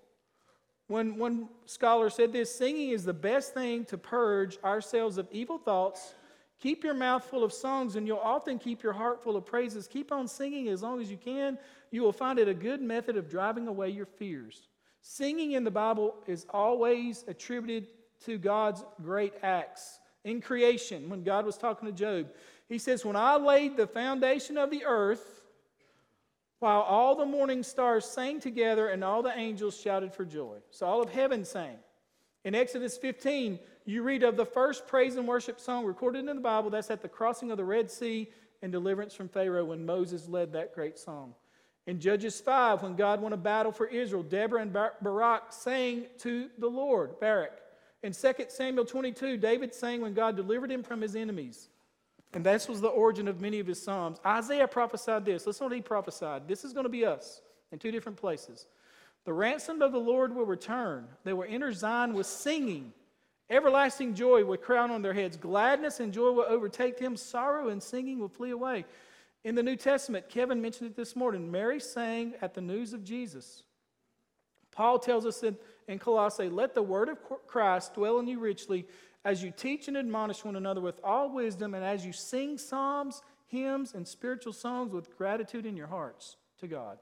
[0.88, 5.58] When one scholar said this singing is the best thing to purge ourselves of evil
[5.58, 6.14] thoughts.
[6.64, 9.86] Keep your mouth full of songs, and you'll often keep your heart full of praises.
[9.86, 11.58] Keep on singing as long as you can.
[11.90, 14.66] You will find it a good method of driving away your fears.
[15.02, 17.88] Singing in the Bible is always attributed
[18.24, 20.00] to God's great acts.
[20.24, 22.30] In creation, when God was talking to Job,
[22.66, 25.42] he says, When I laid the foundation of the earth,
[26.60, 30.60] while all the morning stars sang together and all the angels shouted for joy.
[30.70, 31.76] So all of heaven sang.
[32.42, 36.42] In Exodus 15, you read of the first praise and worship song recorded in the
[36.42, 36.70] Bible.
[36.70, 38.30] That's at the crossing of the Red Sea
[38.62, 41.34] and deliverance from Pharaoh when Moses led that great song.
[41.86, 46.48] In Judges 5, when God won a battle for Israel, Deborah and Barak sang to
[46.58, 47.60] the Lord, Barak.
[48.02, 51.68] In 2 Samuel 22, David sang when God delivered him from his enemies.
[52.32, 54.18] And this was the origin of many of his psalms.
[54.24, 55.46] Isaiah prophesied this.
[55.46, 56.48] Listen to what he prophesied.
[56.48, 58.66] This is going to be us in two different places.
[59.24, 61.06] The ransomed of the Lord will return.
[61.22, 62.92] They will enter Zion with singing.
[63.54, 65.36] Everlasting joy will crown on their heads.
[65.36, 67.16] Gladness and joy will overtake them.
[67.16, 68.84] Sorrow and singing will flee away.
[69.44, 71.52] In the New Testament, Kevin mentioned it this morning.
[71.52, 73.62] Mary sang at the news of Jesus.
[74.72, 78.88] Paul tells us in, in Colossae, let the word of Christ dwell in you richly
[79.24, 83.22] as you teach and admonish one another with all wisdom, and as you sing psalms,
[83.46, 86.98] hymns, and spiritual songs with gratitude in your hearts to God.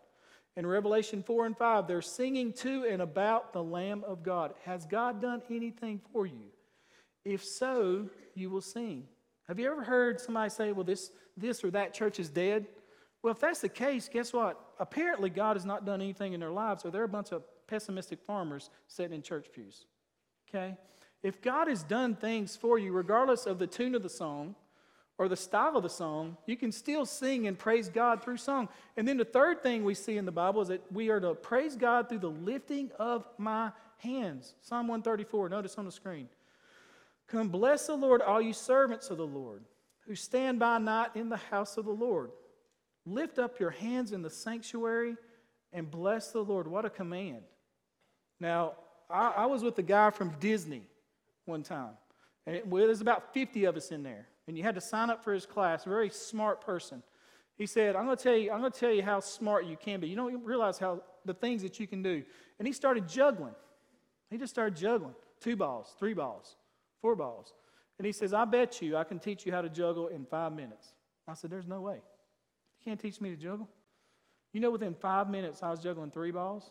[0.57, 4.53] In Revelation 4 and 5, they're singing to and about the Lamb of God.
[4.65, 6.51] Has God done anything for you?
[7.25, 9.05] If so, you will sing.
[9.49, 12.67] Have you ever heard somebody say, well, this, this or that church is dead?
[13.23, 14.61] Well, if that's the case, guess what?
[14.79, 18.21] Apparently, God has not done anything in their lives, or they're a bunch of pessimistic
[18.21, 19.87] farmers sitting in church pews.
[20.49, 20.77] Okay?
[21.23, 24.57] If God has done things for you, regardless of the tune of the song
[25.23, 28.69] or the style of the song, you can still sing and praise God through song.
[28.97, 31.35] And then the third thing we see in the Bible is that we are to
[31.35, 34.55] praise God through the lifting of my hands.
[34.63, 36.29] Psalm 134, notice on the screen.
[37.29, 39.63] Come bless the Lord, all you servants of the Lord,
[40.09, 42.33] who stand by night in the house of the Lord.
[43.07, 45.17] Lift up your hands in the sanctuary
[45.73, 46.67] and bless the Lord.
[46.67, 47.43] What a command.
[48.41, 48.73] Now,
[49.09, 50.83] I, I was with a guy from Disney
[51.45, 51.93] one time.
[52.45, 54.27] And it, well, there's about 50 of us in there.
[54.49, 55.85] And you had to sign up for his class.
[55.85, 57.03] Very smart person.
[57.57, 59.77] He said, I'm going to tell you, I'm going to tell you how smart you
[59.77, 60.09] can be.
[60.09, 62.23] You don't realize how the things that you can do.
[62.59, 63.55] And he started juggling.
[64.31, 65.15] He just started juggling.
[65.41, 66.57] Two balls, three balls,
[67.01, 67.53] four balls.
[67.99, 70.53] And he says, I bet you I can teach you how to juggle in five
[70.53, 70.95] minutes.
[71.29, 71.97] I said, There's no way.
[71.97, 73.69] You can't teach me to juggle.
[74.53, 76.71] You know, within five minutes, I was juggling three balls.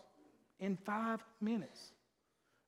[0.59, 1.93] In five minutes.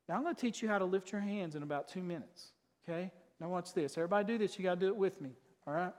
[0.07, 2.51] Now, I'm going to teach you how to lift your hands in about two minutes.
[2.87, 3.11] Okay?
[3.43, 3.97] Now, watch this.
[3.97, 4.57] Everybody do this.
[4.57, 5.31] You got to do it with me.
[5.67, 5.91] All right?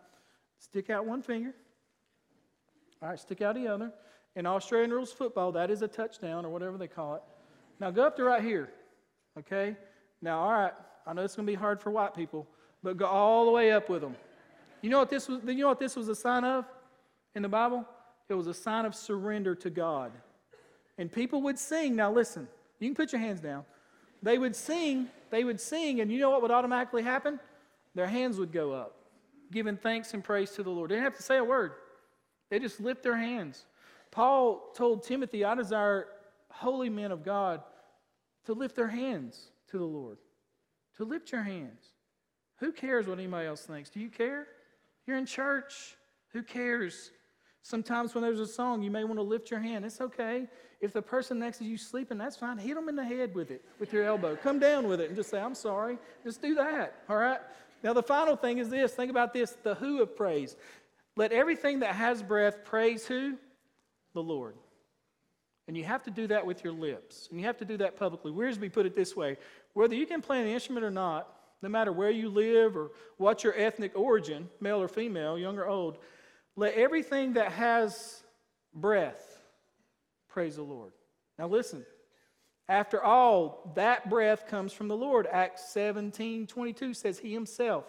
[0.58, 1.52] Stick out one finger.
[3.02, 3.92] All right, stick out the other.
[4.34, 7.22] In Australian rules football, that is a touchdown or whatever they call it.
[7.80, 8.70] Now, go up to right here.
[9.38, 9.76] Okay?
[10.22, 10.72] Now, all right.
[11.06, 12.46] I know it's going to be hard for white people,
[12.82, 14.16] but go all the way up with them.
[14.80, 15.42] You know what this was?
[15.44, 16.64] You know what this was a sign of
[17.34, 17.84] in the Bible?
[18.30, 20.12] It was a sign of surrender to God.
[20.96, 21.94] And people would sing.
[21.94, 22.48] Now, listen.
[22.80, 23.66] You can put your hands down
[24.24, 27.40] they would sing, they would sing, and you know what would automatically happen?
[27.96, 28.94] Their hands would go up,
[29.50, 30.90] giving thanks and praise to the Lord.
[30.90, 31.72] They didn't have to say a word,
[32.50, 33.66] they just lift their hands.
[34.12, 36.06] Paul told Timothy, I desire
[36.52, 37.62] holy men of God
[38.44, 40.18] to lift their hands to the Lord,
[40.98, 41.82] to lift your hands.
[42.60, 43.90] Who cares what anybody else thinks?
[43.90, 44.46] Do you care?
[45.04, 45.96] You're in church.
[46.28, 47.10] Who cares?
[47.64, 49.86] Sometimes when there's a song, you may want to lift your hand.
[49.86, 50.46] It's okay.
[50.82, 52.58] If the person next to you sleeping, that's fine.
[52.58, 54.36] Hit them in the head with it, with your elbow.
[54.36, 55.96] Come down with it and just say, I'm sorry.
[56.22, 57.02] Just do that.
[57.08, 57.40] All right?
[57.82, 60.56] Now, the final thing is this think about this the who of praise.
[61.16, 63.38] Let everything that has breath praise who?
[64.12, 64.56] The Lord.
[65.66, 67.28] And you have to do that with your lips.
[67.30, 68.30] And you have to do that publicly.
[68.30, 69.38] Wiersbe put it this way
[69.72, 73.42] whether you can play an instrument or not, no matter where you live or what
[73.42, 75.96] your ethnic origin, male or female, young or old,
[76.56, 78.22] let everything that has
[78.74, 79.38] breath
[80.28, 80.92] praise the Lord.
[81.38, 81.84] Now listen.
[82.68, 85.26] After all, that breath comes from the Lord.
[85.30, 87.84] Acts 17 22 says, He Himself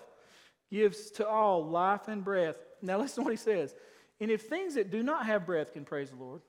[0.70, 2.57] gives to all life and breath.
[2.82, 3.74] Now listen to what He says.
[4.20, 6.41] And if things that do not have breath can praise the Lord,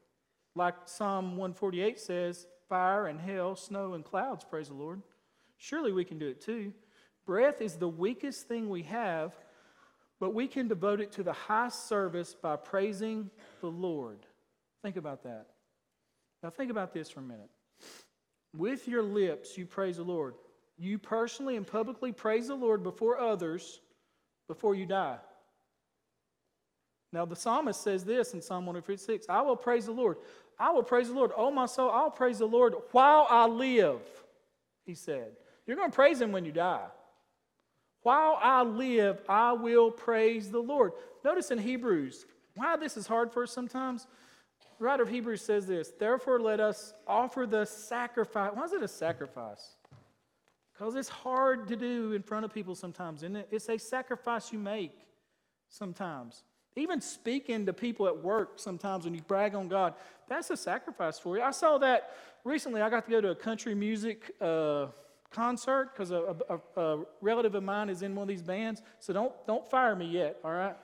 [0.57, 5.03] Like Psalm 148 says, fire and hell, snow and clouds, praise the Lord.
[5.59, 6.73] Surely we can do it too.
[7.27, 9.37] Breath is the weakest thing we have,
[10.21, 14.19] but we can devote it to the highest service by praising the Lord.
[14.83, 15.47] Think about that.
[16.43, 17.51] Now, think about this for a minute.
[18.57, 20.35] With your lips, you praise the Lord.
[20.79, 23.81] You personally and publicly praise the Lord before others
[24.49, 25.19] before you die.
[27.13, 30.19] Now, the psalmist says this in Psalm 156 I will praise the Lord.
[30.59, 31.33] I will praise the Lord.
[31.37, 34.01] Oh, my soul, I'll praise the Lord while I live,
[34.85, 35.33] he said.
[35.67, 36.87] You're going to praise him when you die.
[38.07, 40.93] While I live, I will praise the Lord.
[41.25, 44.07] Notice in Hebrews, why this is hard for us sometimes.
[44.79, 48.53] The writer of Hebrews says this Therefore, let us offer the sacrifice.
[48.55, 49.75] Why is it a sacrifice?
[50.73, 53.49] Because it's hard to do in front of people sometimes, isn't it?
[53.51, 54.97] It's a sacrifice you make
[55.69, 56.45] sometimes.
[56.77, 59.95] Even speaking to people at work sometimes when you brag on God,
[60.29, 61.43] that's a sacrifice for you.
[61.43, 62.83] I saw that recently.
[62.83, 64.87] I got to go to a country music uh,
[65.37, 68.83] concert because a, a, a relative of mine is in one of these bands.
[68.99, 70.75] So don't, don't fire me yet, all right?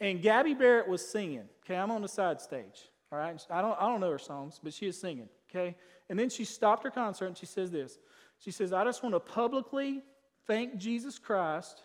[0.00, 1.44] And Gabby Barrett was singing.
[1.64, 2.90] Okay, I'm on the side stage.
[3.12, 5.28] All right, I don't, I don't know her songs, but she is singing.
[5.48, 5.76] Okay,
[6.10, 7.98] and then she stopped her concert and she says this.
[8.40, 10.02] She says, "I just want to publicly
[10.48, 11.80] thank Jesus Christ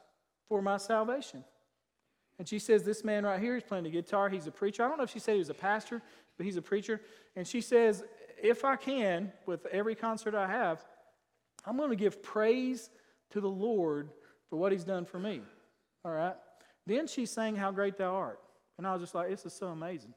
[0.48, 1.44] for my salvation."
[2.40, 4.30] And she says, This man right here is playing the guitar.
[4.30, 4.84] He's a preacher.
[4.84, 6.02] I don't know if she said he was a pastor,
[6.38, 7.02] but he's a preacher.
[7.36, 8.04] And she says,
[8.42, 10.84] If I can, with every concert I have,
[11.66, 12.90] I'm going to give praise
[13.32, 14.10] to the Lord
[14.50, 15.42] for what he's done for me.
[16.04, 16.36] All right?
[16.86, 18.40] Then she sang, How Great Thou Art.
[18.78, 20.14] And I was just like, This is so amazing.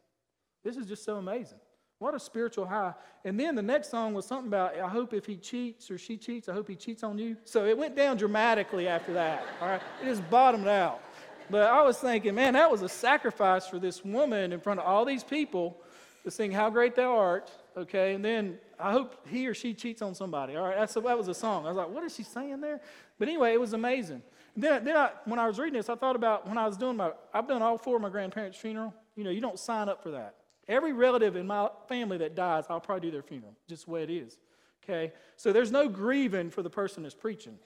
[0.65, 1.59] This is just so amazing.
[1.99, 2.95] What a spiritual high.
[3.25, 6.17] And then the next song was something about, I hope if he cheats or she
[6.17, 7.37] cheats, I hope he cheats on you.
[7.45, 9.45] So it went down dramatically after that.
[9.61, 9.81] All right?
[10.03, 11.01] It just bottomed out.
[11.49, 14.87] But I was thinking, man, that was a sacrifice for this woman in front of
[14.87, 15.81] all these people
[16.25, 18.15] to sing How Great Thou Art, okay?
[18.15, 20.77] And then I hope he or she cheats on somebody, all right?
[20.77, 21.65] That's, that was a song.
[21.65, 22.81] I was like, what is she saying there?
[23.19, 24.23] But anyway, it was amazing.
[24.55, 26.77] And then, then I, when I was reading this, I thought about when I was
[26.77, 28.93] doing my, I've done all four of my grandparents' funeral.
[29.17, 30.37] You know, you don't sign up for that.
[30.69, 34.03] Every relative in my family that dies, I'll probably do their funeral, just the way
[34.05, 34.39] it is,
[34.85, 35.13] okay?
[35.37, 37.59] So there's no grieving for the person that's preaching.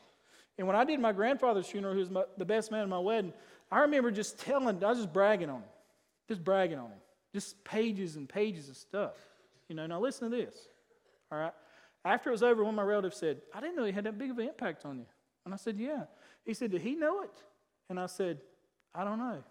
[0.58, 2.98] And when I did my grandfather's funeral, who was my, the best man in my
[2.98, 3.32] wedding,
[3.70, 5.68] I remember just telling, I was just bragging on him,
[6.28, 6.98] just bragging on him,
[7.34, 9.12] just pages and pages of stuff.
[9.68, 10.68] You know, now listen to this,
[11.30, 11.52] all right?
[12.04, 14.16] After it was over, one of my relatives said, I didn't know he had that
[14.16, 15.06] big of an impact on you.
[15.44, 16.04] And I said, Yeah.
[16.44, 17.34] He said, Did he know it?
[17.88, 18.38] And I said,
[18.94, 19.42] I don't know.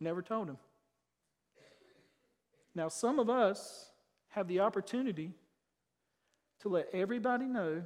[0.00, 0.58] Never told him.
[2.74, 3.90] Now, some of us
[4.30, 5.32] have the opportunity
[6.60, 7.84] to let everybody know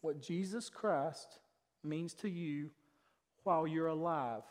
[0.00, 1.40] what Jesus Christ
[1.82, 2.70] means to you
[3.42, 4.42] while you're alive,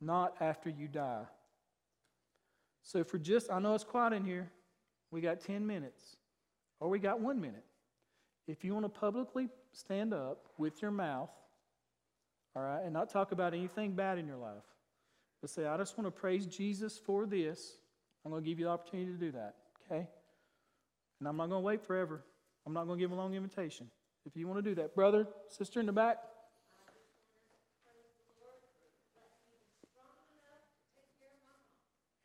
[0.00, 1.24] not after you die.
[2.88, 4.50] So, for just, I know it's quiet in here,
[5.10, 6.16] we got 10 minutes,
[6.80, 7.66] or we got one minute.
[8.46, 11.28] If you want to publicly stand up with your mouth,
[12.56, 14.64] all right, and not talk about anything bad in your life,
[15.42, 17.76] but say, I just want to praise Jesus for this,
[18.24, 20.08] I'm going to give you the opportunity to do that, okay?
[21.20, 22.24] And I'm not going to wait forever.
[22.66, 23.90] I'm not going to give a long invitation.
[24.24, 26.20] If you want to do that, brother, sister in the back,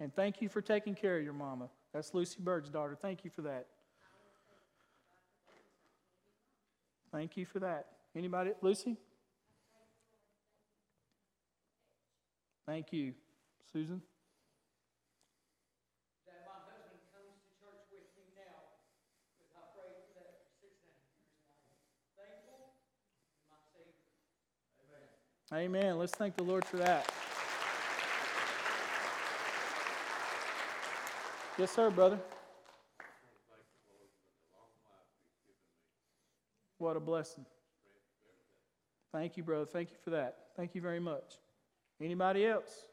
[0.04, 1.70] And thank you for taking care of your mama.
[1.94, 2.94] That's Lucy Bird's daughter.
[2.94, 3.68] Thank you for that.
[7.10, 7.88] Thank you for that.
[8.14, 8.52] Anybody?
[8.62, 8.98] Lucy?
[12.66, 13.14] Thank you.
[13.72, 14.02] Susan?
[16.26, 18.76] That my husband comes to church with me now
[19.40, 21.16] because I prayed for that for 16 years.
[22.20, 22.76] Thankful
[23.48, 24.04] my Savior.
[25.56, 25.88] Amen.
[25.88, 25.98] Amen.
[25.98, 27.08] Let's thank the Lord for that.
[31.58, 32.20] Yes, sir, brother.
[36.80, 37.46] What a blessing.
[39.12, 39.66] Thank you, brother.
[39.66, 40.36] Thank you for that.
[40.58, 41.36] Thank you very much.
[42.02, 42.88] Anybody else?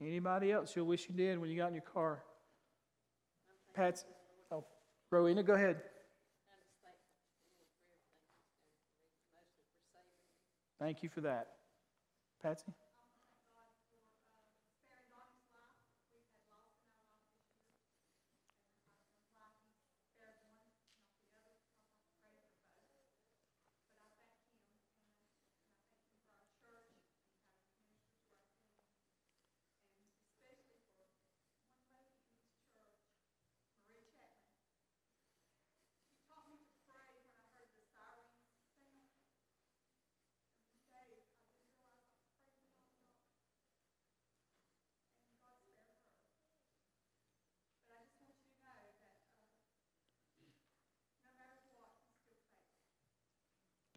[0.00, 2.22] Anybody else you'll wish you did when you got in your car?
[3.74, 4.04] Pat's.
[4.50, 4.64] Oh,
[5.10, 5.82] Rowena, go ahead.
[10.80, 11.48] Thank you for that.
[12.42, 12.72] Patsy?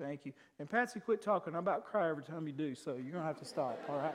[0.05, 0.33] Thank you.
[0.59, 1.53] And Patsy, quit talking.
[1.53, 3.79] I'm about to cry every time you do, so you're gonna have to stop.
[3.89, 4.13] All right.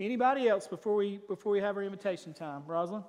[0.00, 2.64] Anybody else before we before we have our invitation time?
[2.66, 3.04] Rosalind.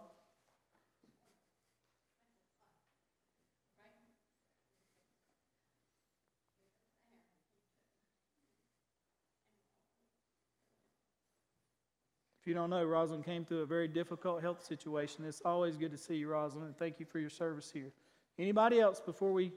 [12.39, 15.25] If you don't know, Rosalind came through a very difficult health situation.
[15.25, 17.91] It's always good to see you, Rosalind, and thank you for your service here.
[18.37, 19.51] Anybody else before we?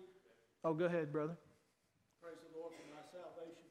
[0.65, 1.37] Oh, go ahead, brother.
[2.23, 3.67] Praise the Lord for my salvation.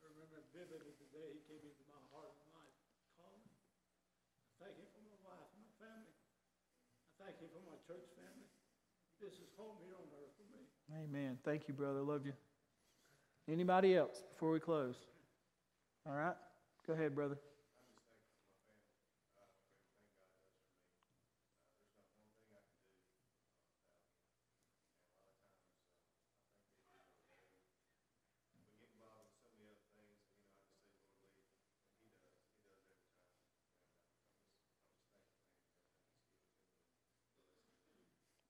[0.00, 2.72] I remember vividly the day He came into my heart and life,
[3.20, 3.52] called me.
[4.56, 6.16] I thank Him for my wife and my family.
[6.16, 8.48] I thank Him for my church family.
[9.20, 11.04] This is home here on earth for me.
[11.04, 11.38] Amen.
[11.44, 12.00] Thank you, brother.
[12.00, 12.32] Love you.
[13.50, 14.96] Anybody else before we close?
[16.06, 16.34] All right.
[16.86, 17.38] Go ahead, brother.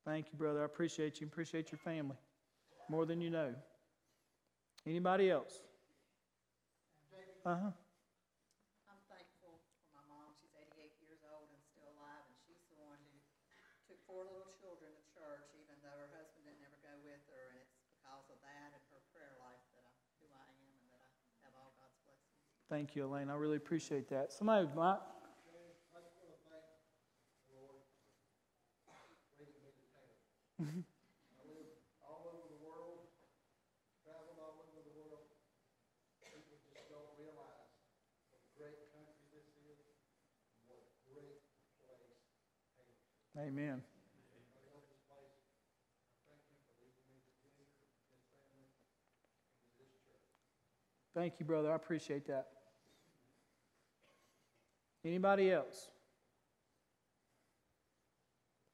[0.07, 0.63] Thank you, brother.
[0.63, 1.27] I appreciate you.
[1.27, 2.15] Appreciate your family
[2.87, 3.51] more than you know.
[4.87, 5.67] Anybody else?
[7.43, 7.75] Uh huh.
[8.87, 10.31] I'm thankful for my mom.
[10.39, 13.19] She's 88 years old and still alive, and she's the one who
[13.91, 17.59] took four little children to church, even though her husband didn't ever go with her.
[17.59, 20.87] And it's because of that and her prayer life that I'm who I am and
[20.95, 21.11] that I
[21.51, 22.47] have all God's blessings.
[22.71, 23.27] Thank you, Elaine.
[23.27, 24.31] I really appreciate that.
[24.31, 24.71] Somebody,
[30.67, 30.91] Mike.
[32.03, 33.07] All over the world,
[34.03, 35.31] traveled all over the world.
[36.19, 37.71] People just don't realize
[38.35, 41.39] what a great country this is, and what a great
[41.87, 42.19] place.
[43.39, 43.79] Amen.
[51.15, 51.71] Thank you, brother.
[51.73, 52.49] I appreciate that.
[55.05, 55.89] Anybody else?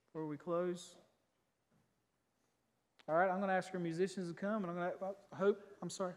[0.09, 0.97] Before we close?
[3.09, 5.59] All right, I'm going to ask our musicians to come, and I'm going to hope.
[5.83, 6.15] I'm sorry.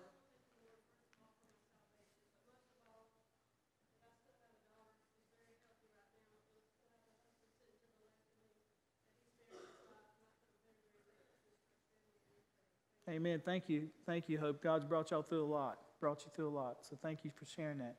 [13.08, 13.40] Amen.
[13.46, 13.88] Thank you.
[14.08, 14.64] Thank you, Hope.
[14.64, 15.78] God's brought y'all through a lot.
[16.02, 16.78] Brought you through a lot.
[16.82, 17.98] So thank you for sharing that.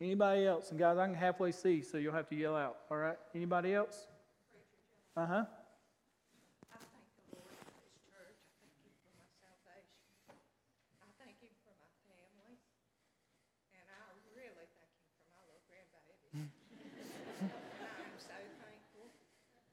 [0.00, 0.70] Anybody else?
[0.70, 2.78] And guys, I can halfway see, so you'll have to yell out.
[2.90, 3.18] All right?
[3.34, 4.08] Anybody else?
[5.14, 5.44] Uh huh.
[6.72, 8.40] I thank the Lord for this church.
[8.48, 10.04] I thank Him for my salvation.
[11.04, 12.56] I thank Him for my family.
[13.76, 16.32] And I really thank Him for my little grandbaby.
[16.32, 16.48] and
[17.52, 19.12] I am so thankful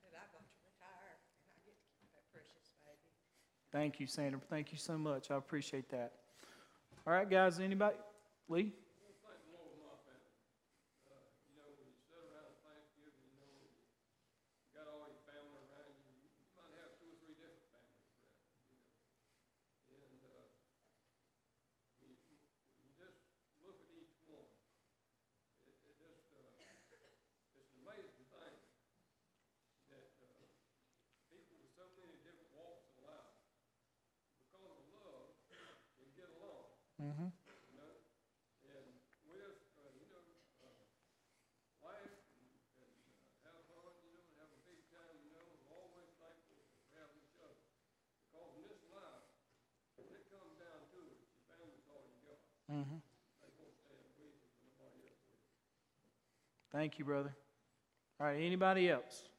[0.04, 3.12] that I got to retire and I get to keep that precious baby.
[3.74, 4.40] Thank you, Sandra.
[4.52, 5.32] Thank you so much.
[5.32, 6.14] I appreciate that.
[7.08, 7.60] All right, guys.
[7.60, 7.96] Anybody?
[8.48, 8.72] Lee?
[14.78, 18.38] got all your family around you, you might have two or three different families around
[18.38, 18.86] you, you know.
[19.90, 20.46] And, uh,
[22.06, 22.14] you,
[22.78, 23.18] you just
[23.66, 24.54] look at each one.
[25.66, 26.62] It, it just, uh,
[27.58, 28.58] it's an amazing thing
[29.94, 30.46] that, uh,
[31.30, 33.34] people with so many different walks of life,
[34.54, 35.34] because of love,
[35.98, 36.70] can get along
[37.02, 37.26] Mm-hmm.
[37.36, 37.90] you know,
[38.64, 38.86] and
[39.28, 40.24] we just, uh, you know,
[40.64, 40.88] uh,
[41.84, 42.00] laugh
[42.38, 42.48] and,
[42.80, 45.74] and uh, have fun, you know, and have a big time, you know, and we're
[45.84, 47.60] always thankful for having each other.
[48.30, 49.26] Because in this life,
[50.00, 52.40] when it comes down to it, your family's all you got.
[52.40, 52.53] Mm-hmm.
[52.53, 53.02] They won't stand with you when nobody else will.
[56.72, 57.36] Thank you, brother.
[58.20, 58.42] All right.
[58.42, 59.30] Anybody else?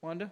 [0.00, 0.30] Wanda?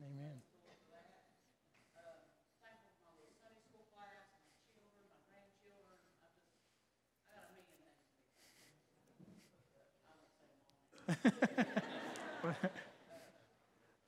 [0.00, 0.42] Amen.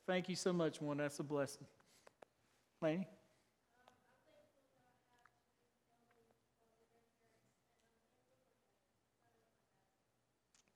[0.07, 1.03] Thank you so much, Wanda.
[1.03, 1.65] That's a blessing.
[2.81, 3.07] Laney?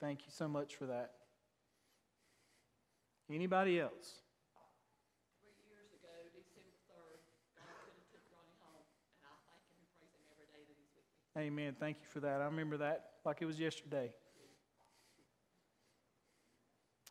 [0.00, 1.12] Thank you so much for that.
[3.30, 4.24] Anybody else?
[5.38, 7.20] Three years ago, December third,
[7.54, 8.82] God could have took Ronnie home,
[9.14, 11.46] and I thank him and praise him every day that he's with me.
[11.46, 11.76] Amen.
[11.78, 12.40] Thank you for that.
[12.40, 14.10] I remember that like it was yesterday.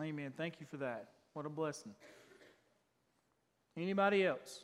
[0.00, 0.32] Amen.
[0.36, 1.08] Thank you for that.
[1.32, 1.92] What a blessing.
[3.76, 4.60] Anybody else?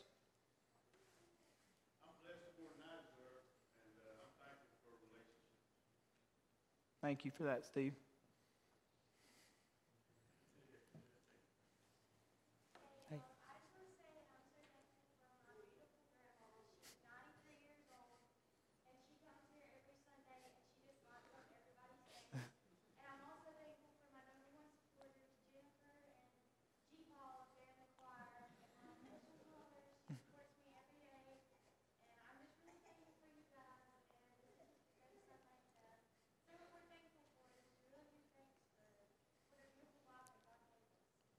[7.03, 7.93] Thank you for that, Steve.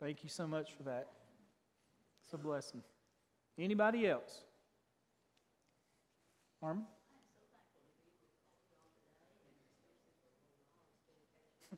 [0.06, 1.08] Thank you so much for that.
[2.24, 2.84] It's a blessing.
[3.58, 4.43] Anybody else?
[6.62, 6.86] Armin?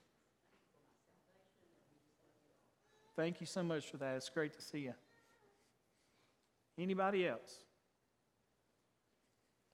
[3.15, 4.17] Thank you so much for that.
[4.17, 4.93] It's great to see you.
[6.77, 7.63] Anybody else?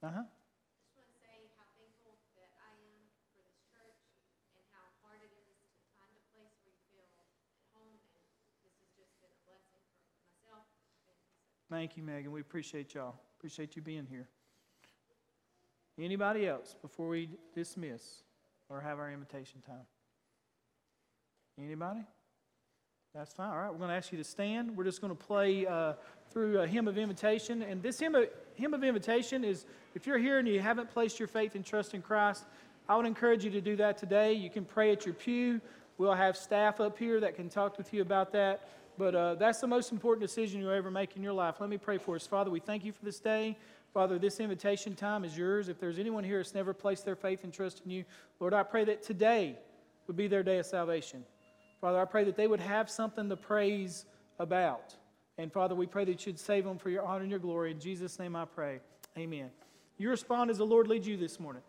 [0.00, 0.22] Uh huh.
[0.22, 3.98] just want to say how thankful that I am for this church
[4.54, 5.66] and how hard it is to
[5.98, 7.26] find a place where you feel at
[7.74, 8.14] home, and
[8.62, 11.20] this has just been a blessing for myself and myself.
[11.74, 12.30] Thank you, Megan.
[12.30, 13.16] We appreciate y'all.
[13.36, 14.28] Appreciate you being here.
[15.98, 18.22] Anybody else before we dismiss
[18.68, 19.84] or have our invitation time?
[21.60, 22.04] Anybody?
[23.12, 23.50] That's fine.
[23.50, 24.76] All right, we're going to ask you to stand.
[24.76, 25.94] We're just going to play uh,
[26.30, 27.60] through a hymn of invitation.
[27.62, 29.66] And this hymn of, hymn of invitation is
[29.96, 32.44] if you're here and you haven't placed your faith and trust in Christ,
[32.88, 34.32] I would encourage you to do that today.
[34.32, 35.60] You can pray at your pew.
[35.98, 38.68] We'll have staff up here that can talk with you about that.
[38.96, 41.56] But uh, that's the most important decision you'll ever make in your life.
[41.60, 42.26] Let me pray for us.
[42.26, 43.56] Father, we thank you for this day.
[43.92, 45.68] Father, this invitation time is yours.
[45.68, 48.04] If there's anyone here that's never placed their faith and trust in you,
[48.40, 49.56] Lord, I pray that today
[50.06, 51.24] would be their day of salvation.
[51.80, 54.06] Father, I pray that they would have something to praise
[54.38, 54.94] about.
[55.38, 57.70] And Father, we pray that you'd save them for your honor and your glory.
[57.70, 58.80] In Jesus' name I pray.
[59.18, 59.50] Amen.
[59.98, 61.62] You respond as the Lord leads you this morning.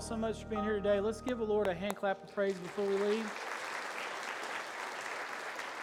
[0.00, 0.98] All so much for being here today.
[0.98, 3.30] Let's give the Lord a hand clap of praise before we leave.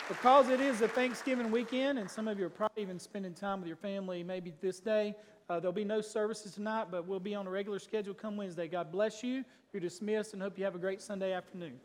[0.08, 3.60] Because it is a Thanksgiving weekend, and some of you are probably even spending time
[3.60, 5.14] with your family maybe this day,
[5.52, 8.68] uh, there'll be no services tonight, but we'll be on a regular schedule come Wednesday.
[8.68, 9.46] God bless you.
[9.72, 11.80] You're dismissed, and hope you have a great Sunday afternoon.